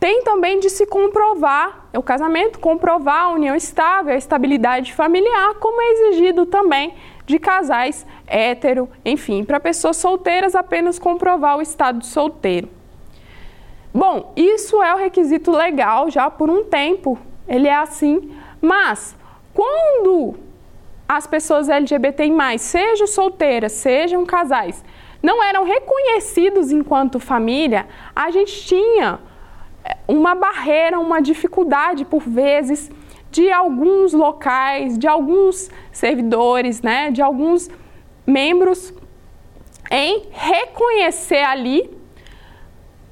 [0.00, 5.80] tem também de se comprovar o casamento, comprovar a união estável, a estabilidade familiar, como
[5.80, 6.94] é exigido também
[7.26, 12.68] de casais hétero, enfim, para pessoas solteiras apenas comprovar o estado solteiro.
[13.92, 19.16] Bom, isso é o requisito legal já por um tempo, ele é assim, mas
[19.52, 20.36] quando
[21.08, 24.84] as pessoas LGBTI+, sejam solteiras, sejam casais,
[25.22, 29.18] não eram reconhecidos enquanto família, a gente tinha
[30.06, 32.90] uma barreira, uma dificuldade por vezes
[33.30, 37.70] de alguns locais, de alguns servidores, né, de alguns
[38.26, 38.92] membros
[39.90, 41.90] em reconhecer ali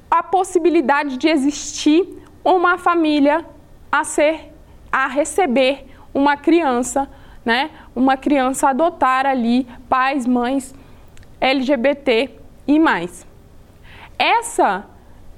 [0.09, 2.07] a possibilidade de existir
[2.43, 3.45] uma família
[3.91, 4.53] a ser
[4.91, 7.09] a receber uma criança,
[7.43, 7.69] né?
[7.95, 10.73] Uma criança adotar ali pais, mães
[11.39, 12.31] LGBT
[12.67, 13.27] e mais.
[14.17, 14.85] Essa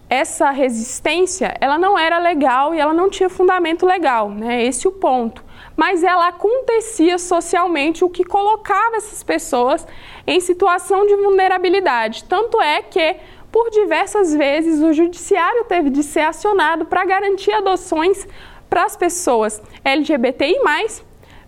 [0.09, 4.63] essa resistência, ela não era legal e ela não tinha fundamento legal, né?
[4.63, 5.43] Esse é o ponto.
[5.75, 9.85] Mas ela acontecia socialmente, o que colocava essas pessoas
[10.25, 12.23] em situação de vulnerabilidade.
[12.23, 13.17] Tanto é que,
[13.51, 18.27] por diversas vezes, o judiciário teve de ser acionado para garantir adoções
[18.69, 20.59] para as pessoas LGBTI,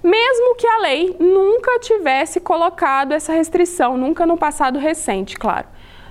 [0.03, 5.67] mesmo que a lei nunca tivesse colocado essa restrição, nunca no passado recente, claro,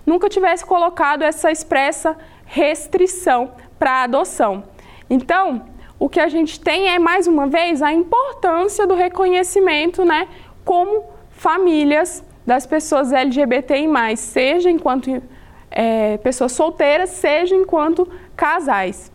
[0.07, 2.17] nunca tivesse colocado essa expressa
[2.51, 4.65] restrição para adoção.
[5.09, 5.67] Então,
[5.99, 10.27] o que a gente tem é, mais uma vez, a importância do reconhecimento né,
[10.65, 15.23] como famílias das pessoas LGBTI, seja enquanto
[15.71, 19.13] é, pessoas solteiras, seja enquanto casais.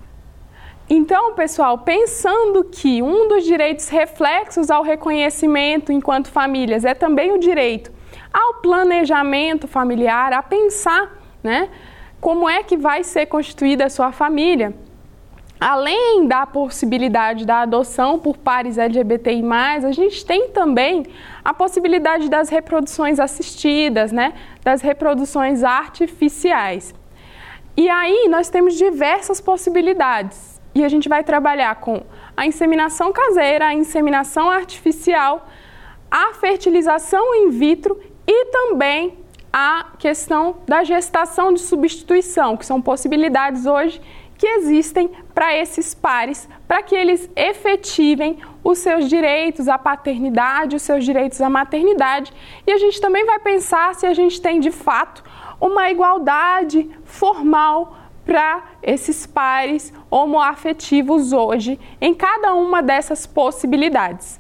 [0.89, 7.37] Então, pessoal, pensando que um dos direitos reflexos ao reconhecimento enquanto famílias é também o
[7.37, 7.91] direito
[8.31, 11.11] ao planejamento familiar, a pensar,
[11.43, 11.69] né?
[12.25, 14.73] Como é que vai ser constituída a sua família.
[15.59, 19.43] Além da possibilidade da adoção por pares LGBTI+,
[19.85, 21.05] a gente tem também
[21.43, 24.33] a possibilidade das reproduções assistidas, né?
[24.63, 26.95] das reproduções artificiais.
[27.77, 30.59] E aí nós temos diversas possibilidades.
[30.73, 32.01] E a gente vai trabalhar com
[32.35, 35.47] a inseminação caseira, a inseminação artificial,
[36.09, 39.24] a fertilização in vitro e também
[39.57, 44.01] a questão da gestação de substituição, que são possibilidades hoje
[44.37, 50.81] que existem para esses pares, para que eles efetivem os seus direitos à paternidade, os
[50.81, 52.33] seus direitos à maternidade.
[52.67, 55.23] E a gente também vai pensar se a gente tem de fato
[55.61, 64.37] uma igualdade formal para esses pares homoafetivos hoje em cada uma dessas possibilidades.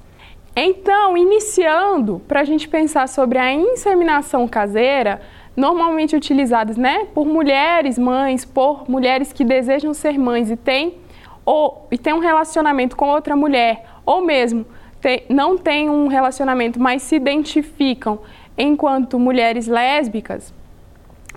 [0.55, 5.21] Então, iniciando, para a gente pensar sobre a inseminação caseira,
[5.53, 10.97] normalmente utilizadas né, por mulheres mães, por mulheres que desejam ser mães e têm,
[11.45, 14.65] ou, e têm um relacionamento com outra mulher, ou mesmo
[15.01, 18.21] tem, não têm um relacionamento, mas se identificam
[18.57, 20.53] enquanto mulheres lésbicas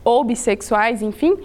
[0.05, 1.37] ou bissexuais, enfim,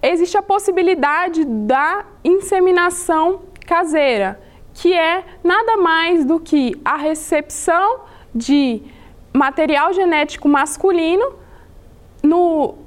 [0.00, 4.40] existe a possibilidade da inseminação caseira
[4.80, 8.00] que é nada mais do que a recepção
[8.34, 8.80] de
[9.30, 11.34] material genético masculino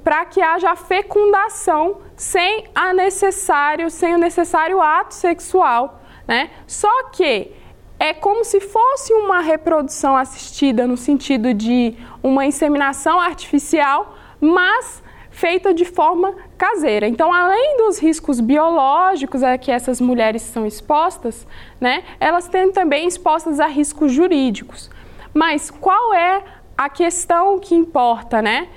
[0.02, 6.50] para que haja fecundação sem a necessário, sem o necessário ato sexual, né?
[6.66, 7.52] Só que
[7.96, 15.00] é como se fosse uma reprodução assistida no sentido de uma inseminação artificial, mas
[15.34, 17.08] feita de forma caseira.
[17.08, 21.44] Então, além dos riscos biológicos a que essas mulheres são expostas,
[21.80, 24.88] né, elas têm também expostas a riscos jurídicos.
[25.34, 26.40] Mas qual é
[26.78, 28.68] a questão que importa, né?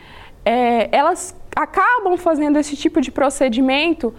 [0.43, 4.13] É, elas acabam fazendo esse tipo de procedimento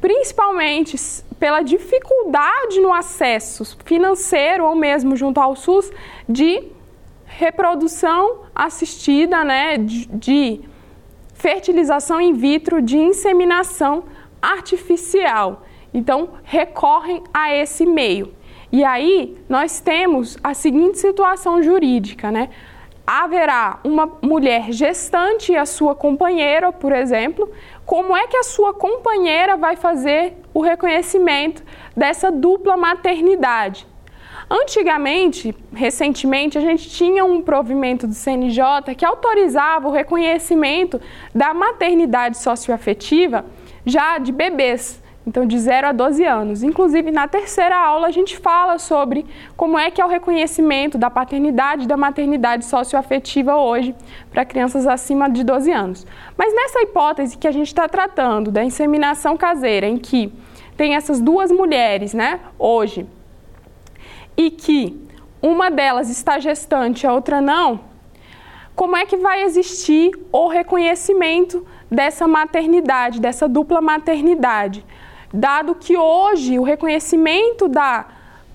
[0.00, 0.96] principalmente
[1.38, 5.90] pela dificuldade no acesso financeiro ou mesmo junto ao SUS
[6.26, 6.62] de
[7.26, 10.73] reprodução assistida, né, de, de
[11.44, 14.04] fertilização in vitro de inseminação
[14.40, 15.66] artificial.
[15.92, 18.34] Então, recorrem a esse meio.
[18.72, 22.48] E aí, nós temos a seguinte situação jurídica, né?
[23.06, 27.52] Haverá uma mulher gestante e a sua companheira, por exemplo,
[27.84, 31.62] como é que a sua companheira vai fazer o reconhecimento
[31.94, 33.86] dessa dupla maternidade?
[34.50, 41.00] Antigamente, recentemente, a gente tinha um provimento do CNJ que autorizava o reconhecimento
[41.34, 43.44] da maternidade socioafetiva
[43.86, 46.62] já de bebês, então de 0 a 12 anos.
[46.62, 49.24] Inclusive, na terceira aula, a gente fala sobre
[49.56, 53.94] como é que é o reconhecimento da paternidade e da maternidade socioafetiva hoje
[54.30, 56.06] para crianças acima de 12 anos.
[56.36, 60.30] Mas nessa hipótese que a gente está tratando da inseminação caseira, em que
[60.76, 63.06] tem essas duas mulheres, né, hoje,
[64.36, 65.00] e que
[65.40, 67.80] uma delas está gestante, a outra não,
[68.74, 74.84] como é que vai existir o reconhecimento dessa maternidade, dessa dupla maternidade?
[75.32, 78.06] Dado que hoje o reconhecimento da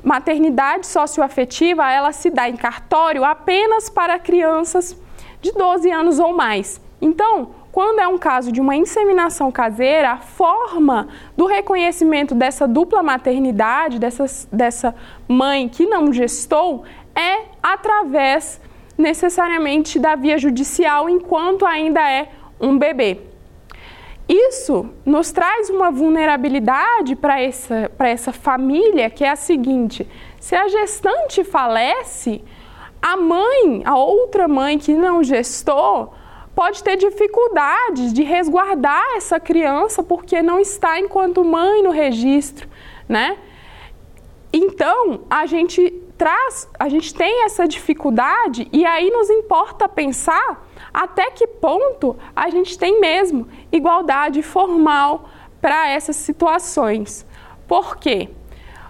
[0.03, 4.97] maternidade socioafetiva, ela se dá em cartório apenas para crianças
[5.41, 6.81] de 12 anos ou mais.
[7.01, 13.01] Então, quando é um caso de uma inseminação caseira, a forma do reconhecimento dessa dupla
[13.01, 14.93] maternidade, dessa, dessa
[15.29, 16.83] mãe que não gestou,
[17.15, 18.59] é através
[18.97, 22.27] necessariamente da via judicial, enquanto ainda é
[22.59, 23.21] um bebê.
[24.27, 30.05] Isso nos traz uma vulnerabilidade para essa, essa família, que é a seguinte:
[30.37, 32.43] se a gestante falece,
[33.01, 36.13] a mãe, a outra mãe que não gestou,
[36.59, 42.67] pode ter dificuldades de resguardar essa criança porque não está enquanto mãe no registro,
[43.07, 43.37] né?
[44.51, 51.31] Então, a gente traz, a gente tem essa dificuldade e aí nos importa pensar até
[51.31, 55.29] que ponto a gente tem mesmo igualdade formal
[55.61, 57.25] para essas situações.
[57.69, 58.31] Por quê?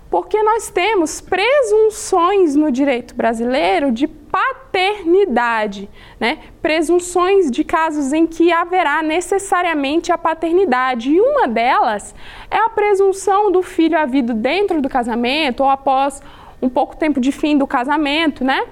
[0.09, 5.87] Porque nós temos presunções no direito brasileiro de paternidade,
[6.19, 6.39] né?
[6.61, 11.11] presunções de casos em que haverá necessariamente a paternidade.
[11.11, 12.15] E uma delas
[12.49, 16.21] é a presunção do filho havido dentro do casamento ou após
[16.61, 18.65] um pouco tempo de fim do casamento, né?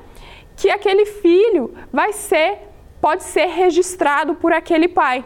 [0.55, 2.59] Que aquele filho vai ser,
[2.99, 5.23] pode ser registrado por aquele pai,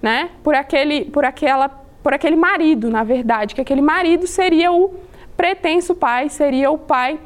[0.00, 0.30] né?
[0.42, 1.68] Por aquele, por aquela,
[2.02, 4.94] por aquele marido, na verdade, que aquele marido seria o
[5.36, 7.18] pretenso pai, seria o pai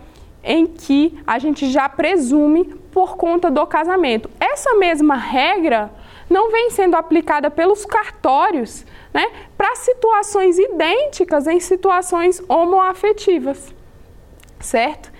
[0.42, 4.30] em que a gente já presume por conta do casamento.
[4.40, 5.90] Essa mesma regra
[6.28, 13.74] não vem sendo aplicada pelos cartórios né, para situações idênticas em situações homoafetivas,
[14.60, 15.10] certo?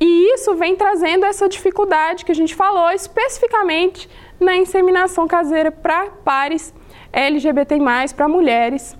[0.00, 4.08] E isso vem trazendo essa dificuldade que a gente falou especificamente
[4.38, 6.74] na inseminação caseira para pares
[7.12, 7.76] LGBT+,
[8.14, 8.96] para mulheres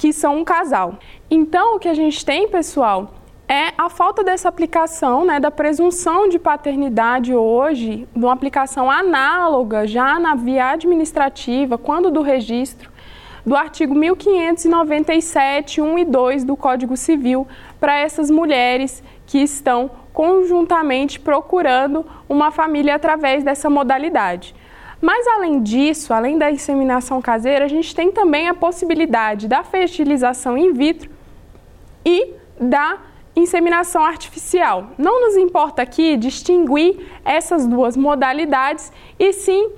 [0.00, 0.98] que são um casal.
[1.30, 3.10] Então, o que a gente tem, pessoal,
[3.46, 9.86] é a falta dessa aplicação, né, da presunção de paternidade hoje, de uma aplicação análoga
[9.86, 12.90] já na via administrativa, quando do registro,
[13.44, 17.46] do artigo 1597, 1 e 2 do Código Civil,
[17.78, 24.54] para essas mulheres que estão conjuntamente procurando uma família através dessa modalidade.
[25.00, 30.58] Mas além disso, além da inseminação caseira, a gente tem também a possibilidade da fertilização
[30.58, 31.10] in vitro
[32.04, 32.98] e da
[33.34, 34.90] inseminação artificial.
[34.98, 39.70] Não nos importa aqui distinguir essas duas modalidades e sim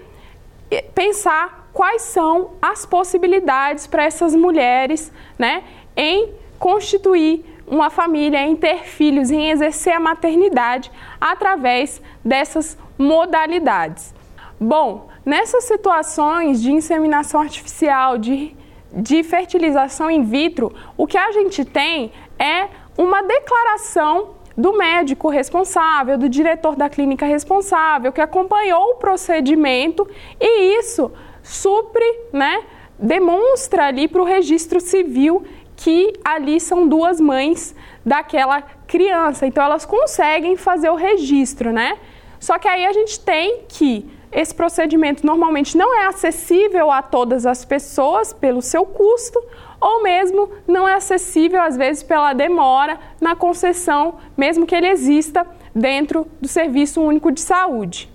[0.94, 5.62] pensar quais são as possibilidades para essas mulheres né,
[5.96, 14.14] em constituir uma família, em ter filhos, em exercer a maternidade através dessas modalidades.
[14.60, 18.56] Bom, nessas situações de inseminação artificial, de,
[18.92, 26.18] de fertilização in vitro, o que a gente tem é uma declaração do médico responsável,
[26.18, 30.06] do diretor da clínica responsável, que acompanhou o procedimento
[30.40, 31.10] e isso
[31.42, 32.62] supre, né,
[32.98, 35.42] demonstra ali para o registro civil
[35.74, 39.46] que ali são duas mães daquela criança.
[39.46, 41.98] Então elas conseguem fazer o registro, né?
[42.38, 47.45] Só que aí a gente tem que esse procedimento normalmente não é acessível a todas
[47.45, 49.39] as pessoas pelo seu custo,
[49.78, 55.47] ou mesmo não é acessível, às vezes, pela demora na concessão, mesmo que ele exista
[55.74, 58.09] dentro do Serviço Único de Saúde.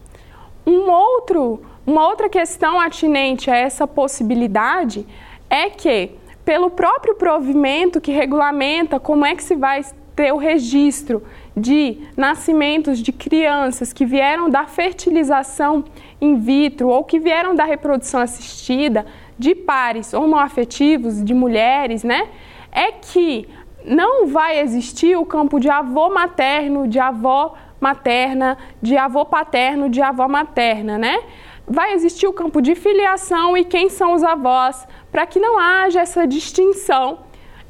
[0.66, 5.06] Um outro, uma outra questão atinente a essa possibilidade
[5.50, 6.12] é que,
[6.44, 11.22] pelo próprio provimento que regulamenta como é que se vai ter o registro
[11.58, 15.84] de nascimentos de crianças que vieram da fertilização
[16.22, 19.08] in vitro ou que vieram da reprodução assistida,
[19.40, 22.30] de pares homoafetivos, de mulheres, né?
[22.72, 23.50] É que
[23.84, 30.02] não vai existir o campo de avô materno, de avó materna, de avô paterno, de
[30.02, 31.20] avó materna, né?
[31.68, 36.02] Vai existir o campo de filiação e quem são os avós, para que não haja
[36.02, 37.20] essa distinção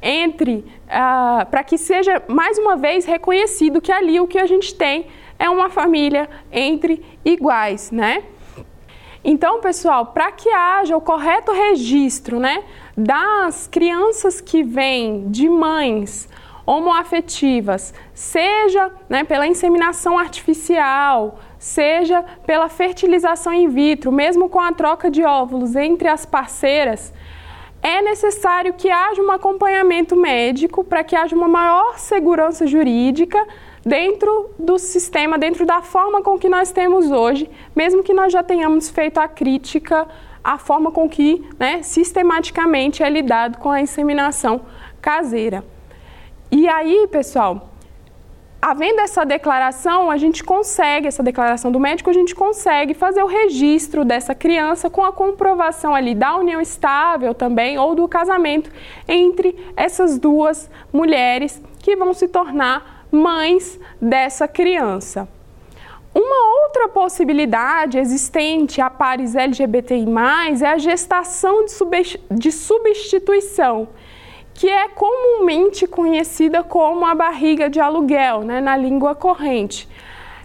[0.01, 4.73] entre, uh, para que seja mais uma vez reconhecido que ali o que a gente
[4.73, 5.07] tem
[5.37, 8.23] é uma família entre iguais, né?
[9.23, 12.63] Então, pessoal, para que haja o correto registro, né,
[12.95, 16.29] das crianças que vêm de mães
[16.65, 25.09] homoafetivas, seja né, pela inseminação artificial, seja pela fertilização in vitro, mesmo com a troca
[25.09, 27.13] de óvulos entre as parceiras,
[27.87, 33.41] é necessário que haja um acompanhamento médico para que haja uma maior segurança jurídica
[33.81, 38.43] dentro do sistema, dentro da forma com que nós temos hoje, mesmo que nós já
[38.43, 40.05] tenhamos feito a crítica
[40.43, 44.65] à forma com que né, sistematicamente é lidado com a inseminação
[45.01, 45.63] caseira.
[46.51, 47.69] E aí, pessoal,
[48.61, 53.27] havendo essa declaração, a gente consegue, essa declaração do médico, a gente consegue fazer o
[53.27, 58.71] registro dessa criança com a comprovação ali da união estável também ou do casamento
[59.07, 65.27] entre essas duas mulheres que vão se tornar mães dessa criança.
[66.13, 70.05] Uma outra possibilidade existente a pares LGBTI+,
[70.63, 71.63] é a gestação
[72.31, 73.87] de substituição,
[74.57, 79.87] que é comumente conhecida como a barriga de aluguel, né, na língua corrente.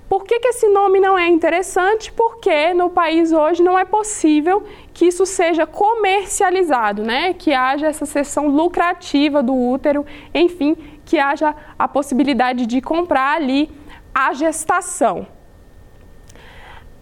[0.06, 2.12] Por que, que esse nome não é interessante?
[2.12, 7.32] Porque no país hoje não é possível que isso seja comercializado, né?
[7.32, 10.04] que haja essa seção lucrativa do útero,
[10.34, 13.70] enfim, que haja a possibilidade de comprar ali
[14.14, 15.26] a gestação.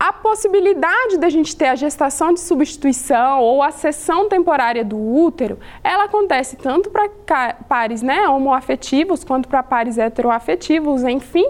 [0.01, 5.59] A possibilidade da gente ter a gestação de substituição ou a cessão temporária do útero,
[5.85, 7.07] ela acontece tanto para
[7.69, 11.47] pares né, homoafetivos quanto para pares heteroafetivos, enfim.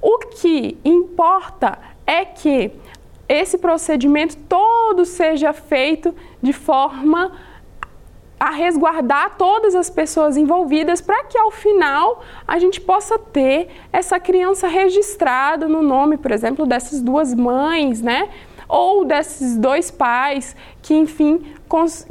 [0.00, 2.72] O que importa é que
[3.28, 7.30] esse procedimento todo seja feito de forma
[8.42, 14.18] a resguardar todas as pessoas envolvidas para que ao final a gente possa ter essa
[14.18, 18.28] criança registrada no nome, por exemplo, dessas duas mães, né?
[18.68, 21.54] Ou desses dois pais que, enfim,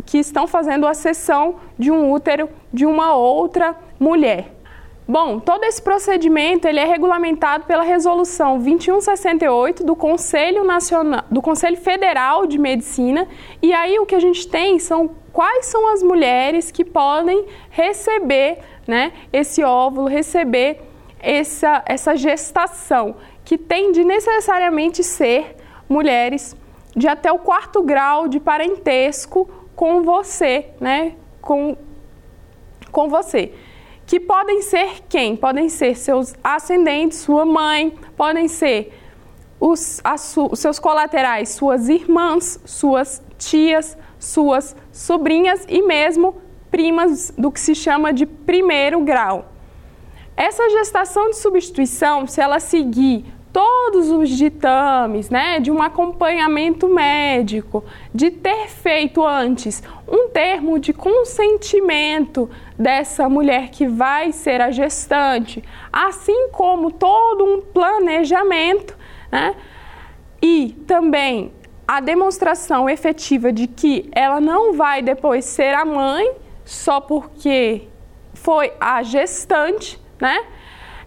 [0.05, 4.60] que estão fazendo a cessão de um útero de uma outra mulher.
[5.07, 11.75] Bom, todo esse procedimento ele é regulamentado pela resolução 2168 do Conselho Nacional, do Conselho
[11.75, 13.27] Federal de Medicina,
[13.61, 18.59] e aí o que a gente tem são quais são as mulheres que podem receber,
[18.87, 20.79] né, esse óvulo, receber
[21.19, 25.55] essa essa gestação, que tem de necessariamente ser
[25.89, 26.55] mulheres
[26.95, 31.75] de até o quarto grau de parentesco com você, né, com
[32.91, 33.51] com você
[34.11, 35.37] que podem ser quem?
[35.37, 38.91] Podem ser seus ascendentes, sua mãe, podem ser
[39.57, 40.01] os,
[40.55, 48.11] seus colaterais, suas irmãs, suas tias, suas sobrinhas e mesmo primas do que se chama
[48.11, 49.45] de primeiro grau.
[50.35, 57.83] Essa gestação de substituição, se ela seguir todos os ditames, né, de um acompanhamento médico,
[58.13, 65.63] de ter feito antes um termo de consentimento dessa mulher que vai ser a gestante,
[65.91, 68.97] assim como todo um planejamento,
[69.31, 69.55] né,
[70.41, 71.51] e também
[71.87, 76.31] a demonstração efetiva de que ela não vai depois ser a mãe
[76.63, 77.87] só porque
[78.33, 80.41] foi a gestante, né?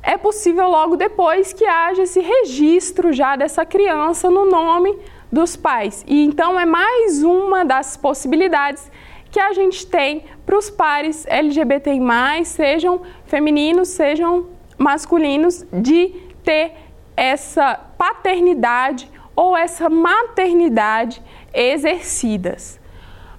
[0.07, 4.95] É possível logo depois que haja esse registro já dessa criança no nome
[5.33, 6.05] dos pais.
[6.07, 8.91] E então é mais uma das possibilidades
[9.31, 14.47] que a gente tem para os pares LGBTI+, sejam femininos, sejam
[14.77, 16.09] masculinos, de
[16.45, 16.75] ter
[17.17, 22.79] essa paternidade ou essa maternidade exercidas.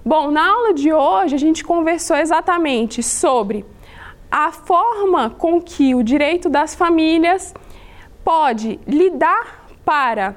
[0.04, 3.64] Bom, na aula de hoje a gente conversou exatamente sobre
[4.38, 7.54] a forma com que o direito das famílias
[8.22, 10.36] pode lidar para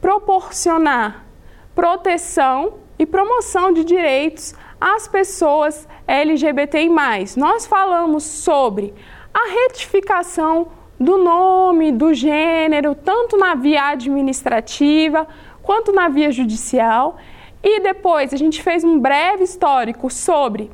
[0.00, 1.24] proporcionar
[1.72, 6.90] proteção e promoção de direitos às pessoas LGBTI+.
[7.36, 8.92] Nós falamos sobre
[9.32, 15.28] a retificação do nome, do gênero, tanto na via administrativa
[15.62, 17.16] quanto na via judicial.
[17.62, 20.68] E depois a gente fez um breve histórico sobre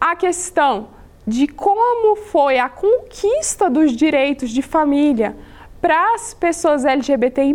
[0.00, 0.94] a questão
[1.26, 5.36] de como foi a conquista dos direitos de família
[5.80, 7.52] para as pessoas LGBTI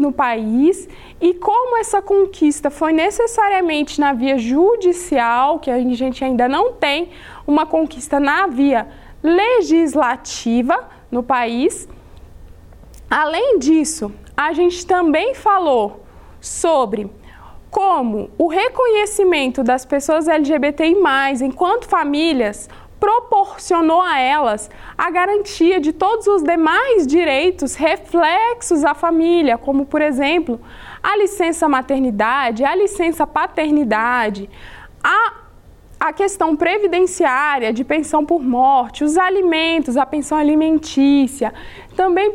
[0.00, 0.88] no país
[1.20, 7.10] e como essa conquista foi necessariamente na via judicial, que a gente ainda não tem
[7.46, 8.88] uma conquista na via
[9.22, 11.88] legislativa, no país.
[13.10, 16.04] Além disso, a gente também falou
[16.40, 17.10] sobre
[17.70, 20.96] como o reconhecimento das pessoas LGBTI,
[21.42, 22.68] enquanto famílias,
[22.98, 30.02] proporcionou a elas a garantia de todos os demais direitos reflexos à família, como, por
[30.02, 30.60] exemplo,
[31.02, 34.48] a licença maternidade, a licença paternidade,
[35.02, 35.48] a
[36.00, 41.52] a questão previdenciária de pensão por morte, os alimentos, a pensão alimentícia,
[41.96, 42.30] também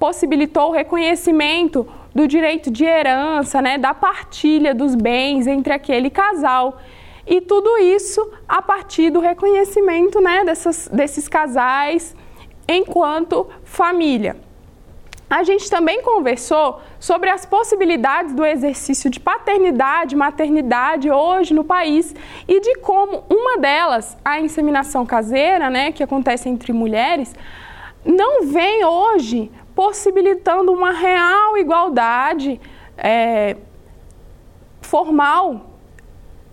[0.00, 6.78] possibilitou o reconhecimento do direito de herança, né, da partilha dos bens entre aquele casal.
[7.28, 12.16] E tudo isso a partir do reconhecimento né, dessas, desses casais
[12.66, 14.36] enquanto família.
[15.28, 22.14] A gente também conversou sobre as possibilidades do exercício de paternidade, maternidade hoje no país
[22.46, 27.34] e de como uma delas, a inseminação caseira, né, que acontece entre mulheres,
[28.06, 32.58] não vem hoje possibilitando uma real igualdade
[32.96, 33.54] é,
[34.80, 35.66] formal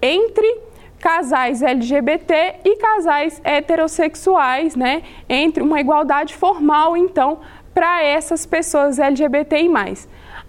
[0.01, 0.64] entre
[1.05, 5.03] casais LGBT e casais heterossexuais, né?
[5.29, 7.41] Entre uma igualdade formal, então,
[7.75, 9.69] para essas pessoas LGBTI.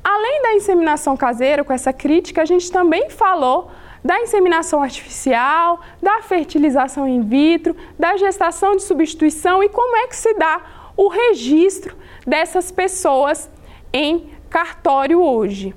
[0.03, 3.71] Além da inseminação caseira, com essa crítica, a gente também falou
[4.03, 10.17] da inseminação artificial, da fertilização in vitro, da gestação de substituição e como é que
[10.17, 10.63] se dá
[10.97, 11.95] o registro
[12.27, 13.51] dessas pessoas
[13.93, 15.75] em cartório hoje.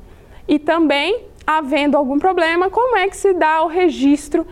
[0.48, 4.48] E também, havendo algum problema, como é que se dá o registro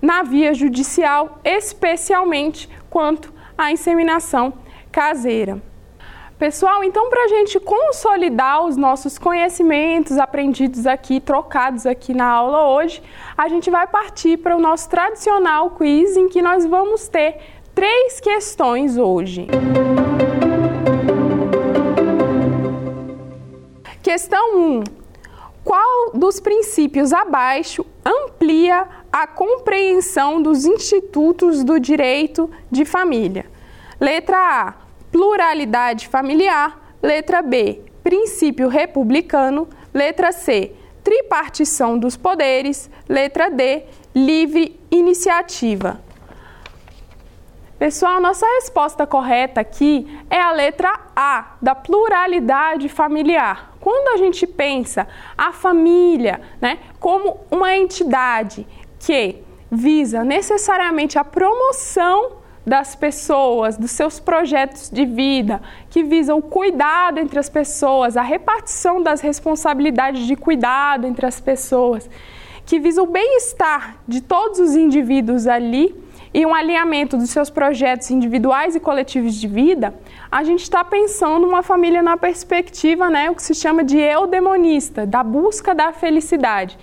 [0.00, 4.52] na via judicial, especialmente quanto à inseminação
[4.90, 5.60] caseira.
[6.38, 12.66] Pessoal, então para a gente consolidar os nossos conhecimentos aprendidos aqui, trocados aqui na aula
[12.66, 13.02] hoje,
[13.36, 17.36] a gente vai partir para o nosso tradicional quiz em que nós vamos ter
[17.74, 19.46] três questões hoje.
[24.02, 24.78] Questão 1.
[24.78, 24.84] Um,
[25.62, 33.46] qual dos princípios abaixo amplia a compreensão dos institutos do direito de família?
[34.00, 36.78] Letra A pluralidade familiar.
[37.02, 39.68] Letra B, princípio republicano.
[39.92, 42.90] Letra C, tripartição dos poderes.
[43.08, 43.84] Letra D,
[44.14, 46.00] livre iniciativa.
[47.78, 53.72] Pessoal, nossa resposta correta aqui é a letra A, da pluralidade familiar.
[53.80, 58.66] Quando a gente pensa a família né, como uma entidade
[59.00, 66.42] que visa necessariamente a promoção das pessoas, dos seus projetos de vida, que visam o
[66.42, 72.08] cuidado entre as pessoas, a repartição das responsabilidades de cuidado entre as pessoas,
[72.66, 75.94] que visam o bem-estar de todos os indivíduos ali.
[76.32, 79.92] e um alinhamento dos seus projetos individuais e coletivos de vida,
[80.30, 85.04] a gente está pensando uma família na perspectiva, né, o que se chama de eudemonista,
[85.04, 86.78] da busca da felicidade.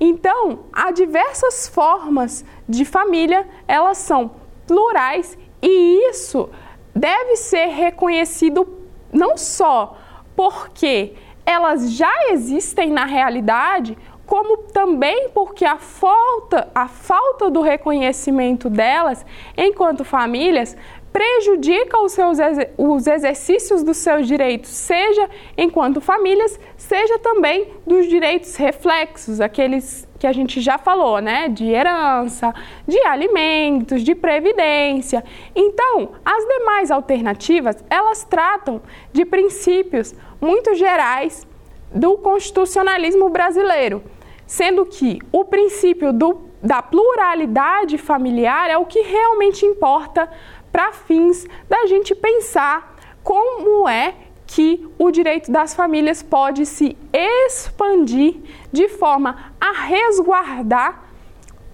[0.00, 4.30] Então, há diversas formas de família, elas são
[4.66, 6.48] plurais e isso
[6.94, 8.68] deve ser reconhecido
[9.12, 9.96] não só
[10.36, 13.96] porque elas já existem na realidade,
[14.26, 19.24] como também porque a falta, a falta do reconhecimento delas
[19.56, 20.76] enquanto famílias
[21.18, 22.38] prejudica os, seus,
[22.76, 30.28] os exercícios dos seus direitos, seja enquanto famílias, seja também dos direitos reflexos, aqueles que
[30.28, 31.48] a gente já falou, né?
[31.48, 32.54] De herança,
[32.86, 35.24] de alimentos, de previdência.
[35.56, 38.80] Então, as demais alternativas, elas tratam
[39.12, 41.44] de princípios muito gerais
[41.92, 44.04] do constitucionalismo brasileiro,
[44.46, 50.30] sendo que o princípio do, da pluralidade familiar é o que realmente importa
[50.72, 54.14] para fins da gente pensar como é
[54.46, 58.36] que o direito das famílias pode se expandir
[58.72, 61.04] de forma a resguardar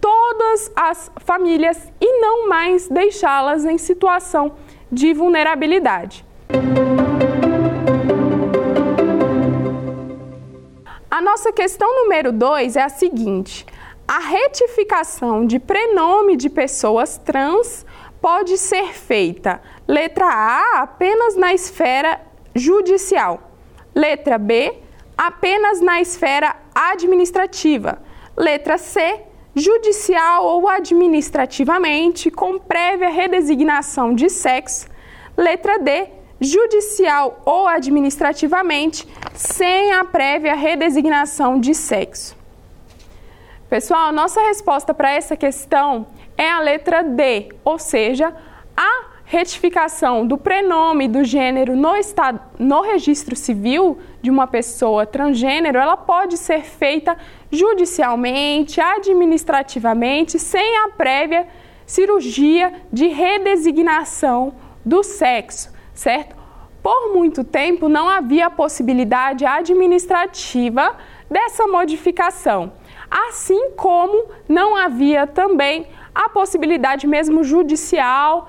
[0.00, 4.56] todas as famílias e não mais deixá-las em situação
[4.90, 6.26] de vulnerabilidade.
[11.10, 13.64] A nossa questão número 2 é a seguinte:
[14.06, 17.86] a retificação de prenome de pessoas trans
[18.24, 22.18] pode ser feita, letra A, apenas na esfera
[22.54, 23.50] judicial.
[23.94, 24.72] Letra B,
[25.14, 27.98] apenas na esfera administrativa.
[28.34, 29.20] Letra C,
[29.54, 34.88] judicial ou administrativamente, com prévia redesignação de sexo.
[35.36, 36.08] Letra D,
[36.40, 42.34] judicial ou administrativamente, sem a prévia redesignação de sexo.
[43.68, 46.06] Pessoal, nossa resposta para essa questão
[46.36, 48.34] é a letra D, ou seja,
[48.76, 55.78] a retificação do prenome do gênero no, estado, no registro civil de uma pessoa transgênero,
[55.78, 57.16] ela pode ser feita
[57.50, 61.46] judicialmente, administrativamente, sem a prévia
[61.86, 64.54] cirurgia de redesignação
[64.84, 66.36] do sexo, certo?
[66.82, 70.96] Por muito tempo não havia possibilidade administrativa
[71.30, 72.72] dessa modificação,
[73.10, 78.48] assim como não havia também a possibilidade mesmo judicial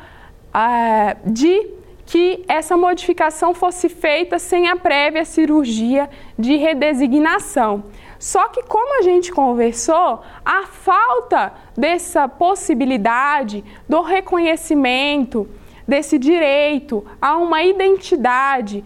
[0.53, 1.68] ah, de
[2.05, 7.86] que essa modificação fosse feita sem a prévia cirurgia de redesignação.
[8.20, 15.47] Só que, como a gente conversou, a falta dessa possibilidade do reconhecimento
[15.88, 18.84] desse direito a uma identidade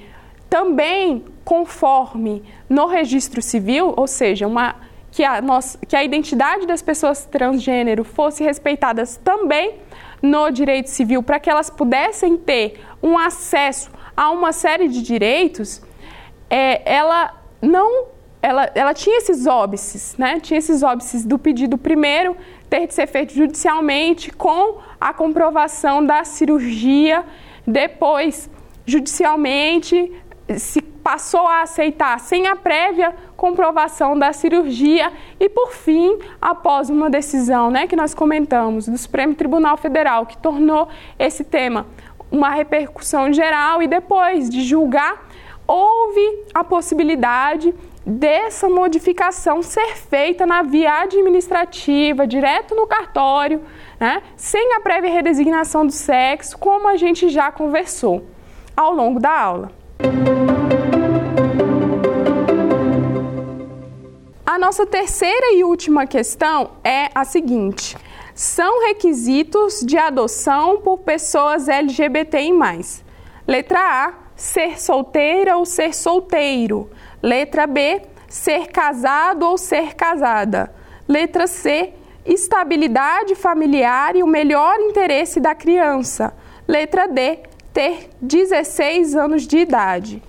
[0.50, 4.76] também conforme no registro civil, ou seja, uma,
[5.20, 9.76] que, a nossa, que a identidade das pessoas transgênero fosse respeitada também
[10.22, 15.82] no direito civil para que elas pudessem ter um acesso a uma série de direitos,
[16.50, 18.06] é, ela não
[18.42, 20.40] ela, ela tinha esses óbices, né?
[20.40, 22.38] Tinha esses óbices do pedido primeiro
[22.70, 27.26] ter de ser feito judicialmente com a comprovação da cirurgia,
[27.68, 28.50] depois
[28.86, 30.14] judicialmente
[30.58, 37.10] se passou a aceitar sem a prévia comprovação da cirurgia e, por fim, após uma
[37.10, 41.86] decisão né, que nós comentamos do Supremo Tribunal Federal, que tornou esse tema
[42.30, 45.26] uma repercussão geral e depois de julgar,
[45.66, 47.74] houve a possibilidade
[48.06, 53.62] dessa modificação ser feita na via administrativa, direto no cartório,
[53.98, 58.26] né, sem a prévia redesignação do sexo, como a gente já conversou
[58.76, 59.72] ao longo da aula.
[64.52, 67.96] A nossa terceira e última questão é a seguinte:
[68.34, 72.52] são requisitos de adoção por pessoas LGBTI.
[73.48, 76.90] Letra A: ser solteira ou ser solteiro.
[77.22, 80.74] Letra B: ser casado ou ser casada.
[81.08, 81.94] Letra C:
[82.26, 86.34] estabilidade familiar e o melhor interesse da criança.
[86.68, 87.42] Letra D:
[87.72, 90.24] ter 16 anos de idade.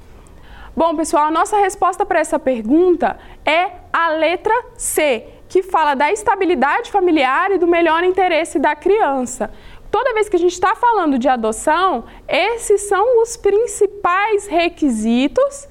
[0.76, 6.12] Bom, pessoal, a nossa resposta para essa pergunta é a letra C, que fala da
[6.12, 9.50] estabilidade familiar e do melhor interesse da criança.
[9.90, 15.68] Toda vez que a gente está falando de adoção, esses são os principais requisitos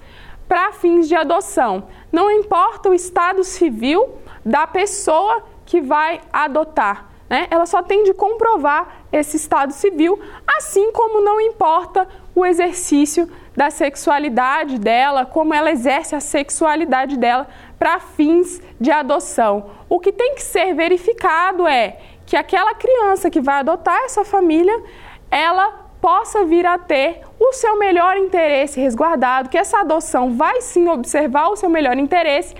[0.50, 1.88] para fins de adoção.
[2.12, 7.10] Não importa o estado civil da pessoa que vai adotar.
[7.30, 7.47] Né?
[7.50, 10.20] Ela só tem de comprovar esse estado civil,
[10.58, 13.30] assim como não importa o exercício
[13.60, 17.45] da sexualidade dela, como ela exerce a sexualidade dela
[17.78, 19.72] para fins de adoção.
[19.89, 24.82] O que tem que ser verificado é que aquela criança que vai adotar essa família,
[25.30, 30.88] ela possa vir a ter o seu melhor interesse resguardado, que essa adoção vai sim
[30.88, 32.55] observar o seu melhor interesse,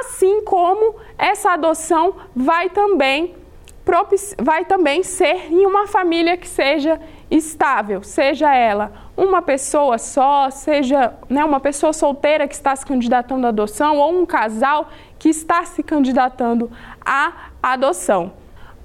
[0.00, 3.36] assim como essa adoção vai também
[4.38, 7.00] vai também ser em uma família que seja
[7.30, 13.46] estável, seja ela uma pessoa só, seja né, uma pessoa solteira que está se candidatando
[13.46, 16.70] à adoção ou um casal que está se candidatando
[17.04, 18.32] à adoção.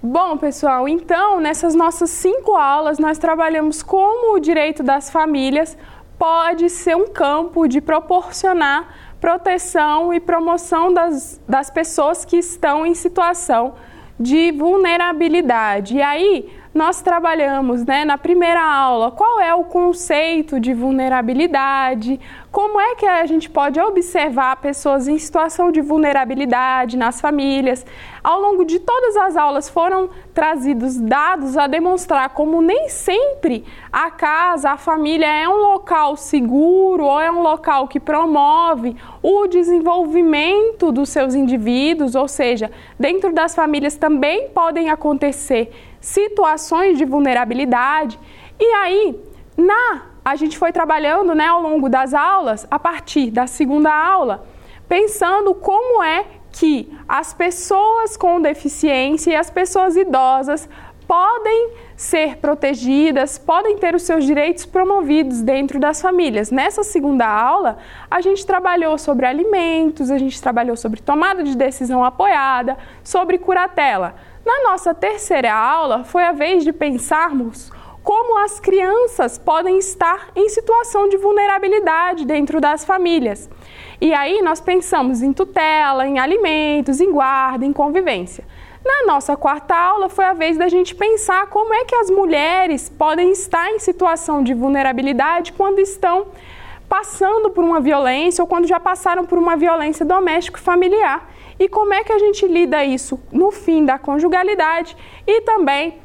[0.01, 5.75] Bom, pessoal, então nessas nossas cinco aulas nós trabalhamos como o direito das famílias
[6.19, 8.87] pode ser um campo de proporcionar
[9.19, 13.73] proteção e promoção das, das pessoas que estão em situação
[14.19, 15.97] de vulnerabilidade.
[15.97, 22.19] E aí, nós trabalhamos né, na primeira aula qual é o conceito de vulnerabilidade,
[22.51, 27.85] como é que a gente pode observar pessoas em situação de vulnerabilidade nas famílias.
[28.21, 34.11] Ao longo de todas as aulas foram trazidos dados a demonstrar como nem sempre a
[34.11, 40.91] casa, a família é um local seguro ou é um local que promove o desenvolvimento
[40.91, 42.69] dos seus indivíduos, ou seja,
[42.99, 45.71] dentro das famílias também podem acontecer
[46.05, 48.19] situações de vulnerabilidade.
[48.59, 49.19] E aí,
[49.57, 54.47] na a gente foi trabalhando, né, ao longo das aulas, a partir da segunda aula,
[54.87, 60.67] pensando como é que as pessoas com deficiência e as pessoas idosas
[61.07, 66.49] podem ser protegidas, podem ter os seus direitos promovidos dentro das famílias.
[66.49, 67.77] Nessa segunda aula,
[68.09, 74.15] a gente trabalhou sobre alimentos, a gente trabalhou sobre tomada de decisão apoiada, sobre curatela.
[74.45, 77.71] Na nossa terceira aula, foi a vez de pensarmos
[78.03, 83.49] como as crianças podem estar em situação de vulnerabilidade dentro das famílias.
[83.99, 88.45] E aí nós pensamos em tutela, em alimentos, em guarda, em convivência.
[88.85, 92.87] Na nossa quarta aula foi a vez da gente pensar como é que as mulheres
[92.87, 96.27] podem estar em situação de vulnerabilidade quando estão
[96.87, 101.93] passando por uma violência ou quando já passaram por uma violência doméstica familiar e como
[101.93, 104.95] é que a gente lida isso no fim da conjugalidade
[105.25, 105.99] e também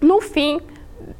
[0.00, 0.60] no fim,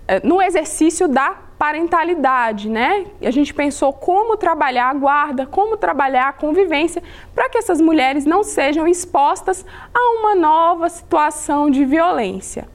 [0.08, 3.06] eh, no exercício da parentalidade, né?
[3.22, 7.02] A gente pensou como trabalhar a guarda, como trabalhar a convivência,
[7.34, 12.68] para que essas mulheres não sejam expostas a uma nova situação de violência.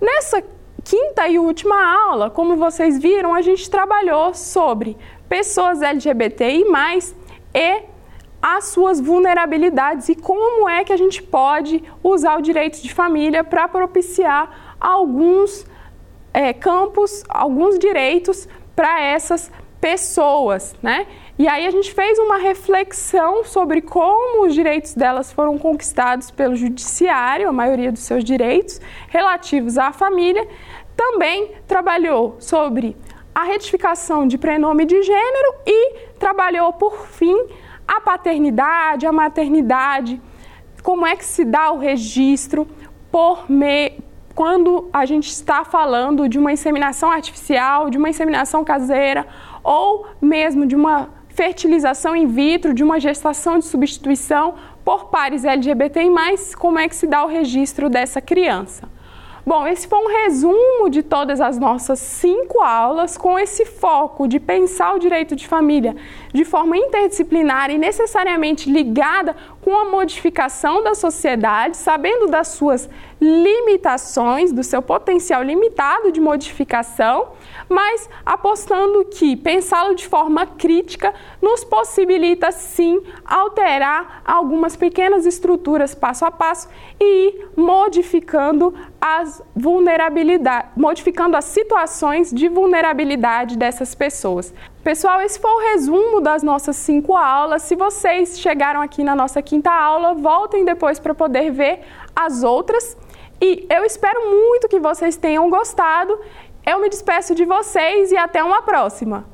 [0.00, 0.42] Nessa
[0.82, 1.76] quinta e última
[2.08, 4.96] aula, como vocês viram, a gente trabalhou sobre
[5.28, 6.64] pessoas LGBTI+,
[7.54, 7.82] e
[8.40, 13.42] as suas vulnerabilidades e como é que a gente pode usar o direito de família
[13.42, 15.66] para propiciar alguns
[16.32, 21.06] é, campos, alguns direitos para essas pessoas, né?
[21.38, 26.56] E aí a gente fez uma reflexão sobre como os direitos delas foram conquistados pelo
[26.56, 30.46] judiciário, a maioria dos seus direitos relativos à família.
[30.96, 32.96] Também trabalhou sobre
[33.34, 37.36] a retificação de prenome de gênero e trabalhou por fim
[37.86, 40.20] a paternidade, a maternidade,
[40.82, 42.66] como é que se dá o registro
[43.10, 43.92] por me...
[44.34, 49.26] quando a gente está falando de uma inseminação artificial, de uma inseminação caseira
[49.62, 56.08] ou mesmo de uma fertilização in vitro, de uma gestação de substituição por pares LGBTI+,
[56.56, 58.88] como é que se dá o registro dessa criança.
[59.48, 64.40] Bom, esse foi um resumo de todas as nossas cinco aulas com esse foco de
[64.40, 65.94] pensar o direito de família
[66.32, 72.90] de forma interdisciplinar e necessariamente ligada com a modificação da sociedade, sabendo das suas
[73.20, 77.28] limitações, do seu potencial limitado de modificação,
[77.68, 86.24] mas apostando que pensá-lo de forma crítica nos possibilita sim alterar algumas pequenas estruturas passo
[86.24, 86.68] a passo
[87.00, 94.52] e ir modificando as vulnerabilidades, modificando as situações de vulnerabilidade dessas pessoas.
[94.82, 97.62] Pessoal, esse foi o resumo das nossas cinco aulas.
[97.62, 101.80] Se vocês chegaram aqui na nossa quinta aula, voltem depois para poder ver
[102.14, 102.96] as outras.
[103.40, 106.18] E eu espero muito que vocês tenham gostado.
[106.64, 109.26] Eu me despeço de vocês e até uma próxima.